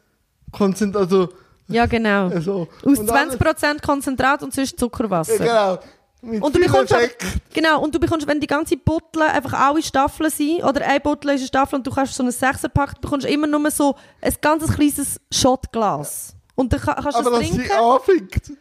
[0.52, 1.28] Konzent, also,
[1.68, 2.28] Ja, genau.
[2.28, 2.66] also.
[2.84, 5.44] Aus und alles- 20% Konzentrat und sonst Zuckerwasser.
[5.44, 5.82] Ja, genau.
[6.22, 7.24] Mit Und du bekommst aber, Effekt.
[7.54, 11.32] genau, und du bekommst, wenn die ganze Bottle einfach alle Staffeln sind, oder eine Bottle
[11.34, 14.34] ist eine Staffel und du kannst so ein Sechserpack, bekommst du immer nur so ein
[14.40, 16.34] ganz kleines Shotglas.
[16.56, 17.64] Und dann kann- kannst du Aber das trinken.
[17.64, 18.52] sie anfängt.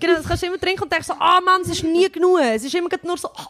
[0.00, 2.38] Genau, das kannst du immer trinken und denkst so, ah Mann, es ist nie genug.
[2.42, 3.46] Es ist immer nur so, ah,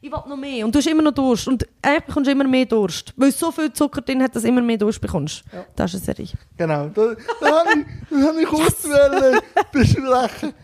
[0.00, 0.64] ich will noch mehr.
[0.64, 1.48] Und du hast immer noch Durst.
[1.48, 3.12] Und eigentlich bekommst du immer mehr Durst.
[3.16, 5.42] Weil so viel Zucker drin hat, dass du immer mehr Durst bekommst.
[5.74, 6.32] Das ist eine Serie.
[6.56, 6.88] genau.
[6.94, 7.70] Das, das habe
[8.10, 9.40] ich, habe ich kurz wollen
[9.72, 10.54] besprechen.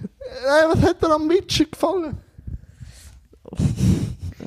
[0.46, 2.18] Nein, was hat dir am Witcher gefallen?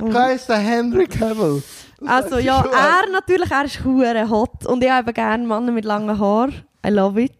[0.05, 1.61] Ich heisst der Henry Cavill.
[1.99, 2.73] Das Also ja, schon.
[2.73, 4.65] er natürlich, er ist hure hot.
[4.65, 6.65] Und ich habe gerne Männer mit langen Haaren.
[6.85, 7.31] I love it.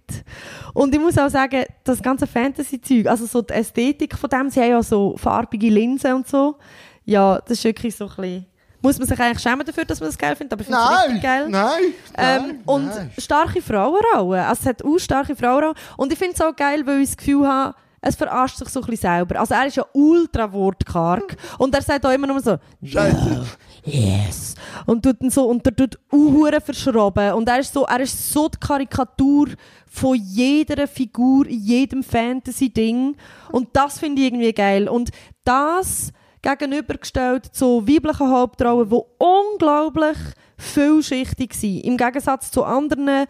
[0.74, 4.62] Und ich muss auch sagen, das ganze Fantasy-Zeug, also so die Ästhetik von dem, sie
[4.62, 6.56] haben ja so farbige Linsen und so.
[7.04, 8.46] Ja, das ist wirklich so ein bisschen...
[8.82, 10.90] Muss man sich eigentlich schämen dafür, dass man das geil findet, aber ich finde es
[10.90, 11.50] Nein, richtig geil.
[11.50, 11.84] nein,
[12.18, 13.12] Ähm, nein, und nein.
[13.18, 14.42] starke Frauenrollen.
[14.46, 15.76] Also es hat auch starke Frauenrollen.
[15.98, 18.82] Und ich finde es auch geil, weil ich das Gefühl habe, es verarscht sich so
[18.82, 19.40] ein bisschen selber.
[19.40, 21.38] Also er ist ja ultra wortkarg.
[21.58, 23.46] Und er sagt auch immer nur so, Scheiße.
[23.86, 24.56] yes.
[24.86, 27.32] Und tut dann so, und er tut Uhren verschroben.
[27.34, 29.48] Und er ist so, er ist so die Karikatur
[29.88, 33.16] von jeder Figur in jedem Fantasy-Ding.
[33.52, 34.90] Und das finde ich irgendwie geil.
[34.90, 35.10] Und
[35.46, 40.18] das gegenübergestellt zu weiblichen Hauptrollen, die unglaublich
[40.58, 41.86] vielschichtig sind.
[41.86, 43.28] Im Gegensatz zu anderen,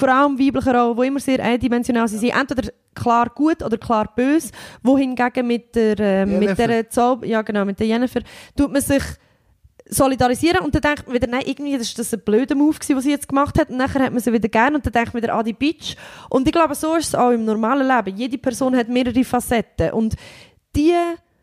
[0.00, 2.20] vor allem weiblichen Rollen, die immer sehr eindimensional sind.
[2.20, 4.50] Sie sind entweder klar gut oder klar böse,
[4.82, 6.66] wohingegen mit der, äh, mit Jennifer.
[6.66, 8.20] der Zaub ja genau, mit der Jennifer,
[8.56, 9.02] tut man sich
[9.88, 12.96] solidarisieren und dann denkt man wieder, nein, irgendwie das ist das ein blöder Move gewesen,
[12.96, 15.12] was sie jetzt gemacht hat und nachher hat man sie wieder gern und dann denkt
[15.12, 15.96] man wieder, ah, die Bitch.
[16.28, 18.16] Und ich glaube, so ist es auch im normalen Leben.
[18.16, 20.14] Jede Person hat mehrere Facetten und
[20.76, 20.94] die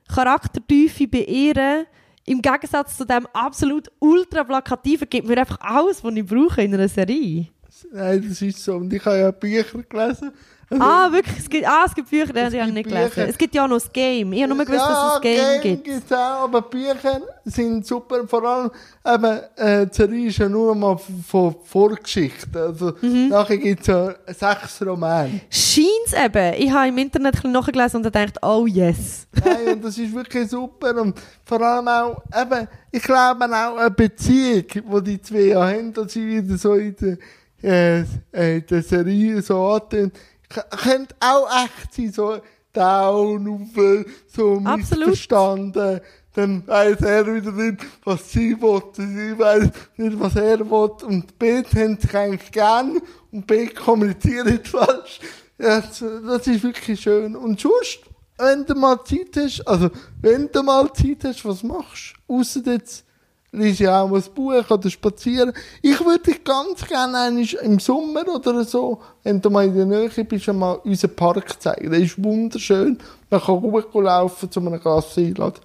[0.07, 1.85] Charaktertiefe bei ihr
[2.25, 6.73] im Gegensatz zu dem absolut ultra plakativen gibt mir einfach alles, was ich brauche in
[6.73, 7.47] einer Serie.
[7.91, 8.75] Nein, das ist so.
[8.75, 10.32] Und ich habe ja Bücher gelesen.
[10.69, 11.38] Ah, wirklich?
[11.39, 13.09] Es gibt, ah, es gibt Bücher, die habe ich nicht gelesen.
[13.09, 13.30] Bücher.
[13.30, 14.34] Es gibt ja auch noch das Game.
[14.34, 15.84] Ich habe nur gewusst, dass es ein Game, gibt.
[15.86, 18.28] gibt's auch, aber Bücher sind super.
[18.28, 18.71] Vor allem,
[19.05, 22.59] eben, äh, ja nur mal von Vorgeschichte.
[22.59, 23.30] Also, Mhm.
[23.30, 25.39] nachher gibt es ja sechs Romane.
[25.49, 26.53] Scheint's eben.
[26.61, 29.25] Ich habe im Internet ein bisschen nachgelesen und gedacht, oh yes.
[29.45, 31.01] Nein, und das ist wirklich super.
[31.01, 35.93] Und vor allem auch, eben, ich glaube auch eine Beziehung, die die zwei ja haben,
[35.93, 37.17] dass sie wieder so in der,
[37.63, 38.01] äh,
[38.31, 40.11] äh, der Serie so antun,
[40.49, 42.37] k- könnte auch echt sein, so
[42.73, 45.07] down, auf, so Absolut.
[45.07, 46.01] missverstanden.
[46.33, 50.91] Dann weiss er wieder nicht, was sie will, sie weiss nicht, was er will.
[51.07, 52.99] Und beide haben sich eigentlich gern
[53.31, 55.19] und beide kommunizieren falsch.
[55.57, 55.99] Ja, das,
[56.45, 57.35] ist wirklich schön.
[57.35, 58.01] Und sonst,
[58.37, 59.89] wenn du mal Zeit hast, also
[60.21, 62.35] wenn du mal Zeit hast, was machst du?
[62.35, 63.03] Ausser jetzt
[63.51, 65.53] liest ja auch ein Buch oder spazieren.
[65.81, 69.85] Ich würde dich ganz gerne einmal im Sommer oder so, wenn du mal in der
[69.85, 71.91] Nähe bist, mal unseren Park zeigen.
[71.91, 72.97] Der ist wunderschön.
[73.29, 75.61] Man kann gut laufen zu einem Glas einladen.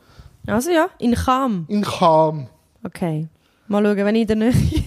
[0.47, 1.65] Also ja, in Cham.
[1.69, 2.49] In Cham.
[2.85, 3.29] Okay.
[3.69, 4.85] Mal schauen, wenn ich in der Nähe bin.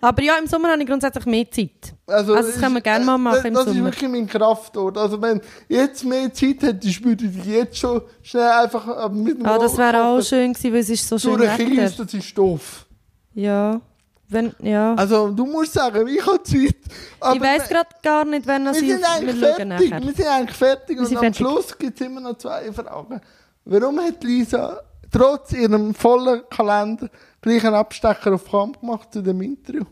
[0.00, 1.94] Aber ja, im Sommer habe ich grundsätzlich mehr Zeit.
[2.06, 3.84] Also, Also das können wir ist- gerne mal machen Das, im das ist Sommer.
[3.86, 4.98] wirklich mein Kraftort.
[4.98, 9.38] Also wenn jetzt mehr Zeit hättest, würde ich dich jetzt schon schnell einfach äh, mit
[9.38, 12.04] dem Ah, das wäre auch schön gewesen, weil es ist so schön Durch Kies, Wetter.
[12.04, 12.86] das ist doof.
[13.34, 13.80] Ja.
[14.28, 14.94] Wenn, ja.
[14.94, 16.76] Also du musst sagen, ich habe Zeit.
[17.20, 19.90] Aber ich weiss gerade gar nicht, wenn wir er sie sind eigentlich wir fertig.
[19.90, 20.96] Wir sind eigentlich fertig.
[20.96, 21.36] Wir Und sind am fertig.
[21.38, 23.20] Schluss gibt es immer noch zwei Fragen.
[23.66, 24.80] Warum hat Lisa
[25.10, 27.10] trotz ihrem vollen Kalender
[27.42, 29.84] gleich einen Abstecher auf Kamp gemacht zu dem Interview?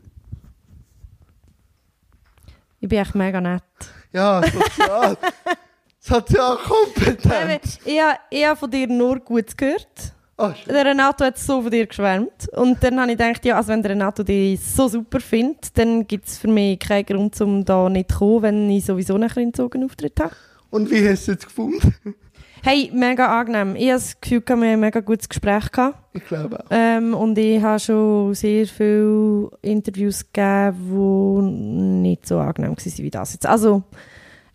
[2.81, 3.63] Ich bin echt mega nett.
[4.13, 5.17] Ja, sozial.
[6.03, 7.79] Sozialkompetenz.
[7.85, 9.87] Ich, habe- ich habe von dir nur Gutes gehört.
[10.39, 10.73] Schön.
[10.75, 12.49] Der Renato hat so von dir geschwärmt.
[12.57, 16.07] Und dann habe ich gedacht, ja, also wenn der Renato dich so super findet, dann
[16.07, 19.43] gibt es für mich keinen Grund, um da nicht zu kommen, wenn ich sowieso nachher
[19.43, 20.35] einen Zogenauftritt habe.
[20.71, 21.95] Und wie hast du es jetzt gefunden?
[22.63, 23.75] Hey, mega angenehm.
[23.75, 25.99] Ich habe das Gefühl, wir haben ein mega gutes Gespräch gehabt.
[26.13, 26.67] Ich glaube auch.
[26.71, 33.11] Ähm, und ich habe schon sehr viele Interviews gegeben, die nicht so angenehm waren wie
[33.11, 33.47] das jetzt.
[33.47, 33.83] Also,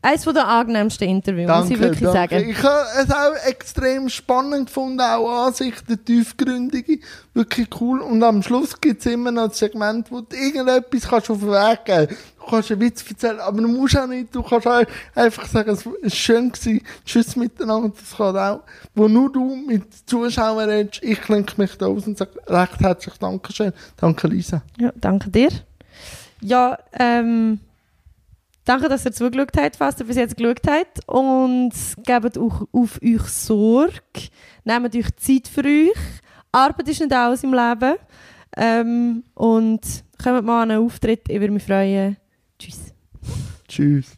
[0.06, 2.48] eines der angenehmsten Interviews, muss ich wirklich sagen.
[2.48, 7.00] Ich habe es auch extrem spannend gefunden, auch Ansichten, tiefgründige,
[7.34, 8.02] wirklich cool.
[8.02, 11.50] Und am Schluss gibt es immer noch ein Segment, wo du irgendetwas kannst auf den
[11.50, 14.84] Weg geben Du kannst einen Witz erzählen, aber du musst auch nicht, du kannst auch
[15.14, 18.62] einfach sagen, es war schön gewesen, tschüss miteinander, das kann auch.
[18.94, 23.16] Wo nur du mit Zuschauern redest, ich klinke mich da aus und sage recht herzlich
[23.16, 23.74] Dankeschön.
[23.98, 24.62] Danke, Lisa.
[24.78, 25.50] Ja, danke dir.
[26.42, 27.60] Ja, ähm,
[28.66, 31.08] danke, dass ihr zugeschaut habt, was ihr bis jetzt geschaut habt.
[31.08, 31.74] Und
[32.04, 34.30] gebt auch auf euch Sorge.
[34.64, 35.98] Nehmt euch Zeit für euch.
[36.52, 37.96] Arbeit ist nicht alles im Leben.
[38.58, 39.82] Ähm, und
[40.22, 42.18] kommt mal an einen Auftritt, ich würde mich freuen.
[42.60, 42.94] Tschüss.
[43.68, 44.14] Tschüss.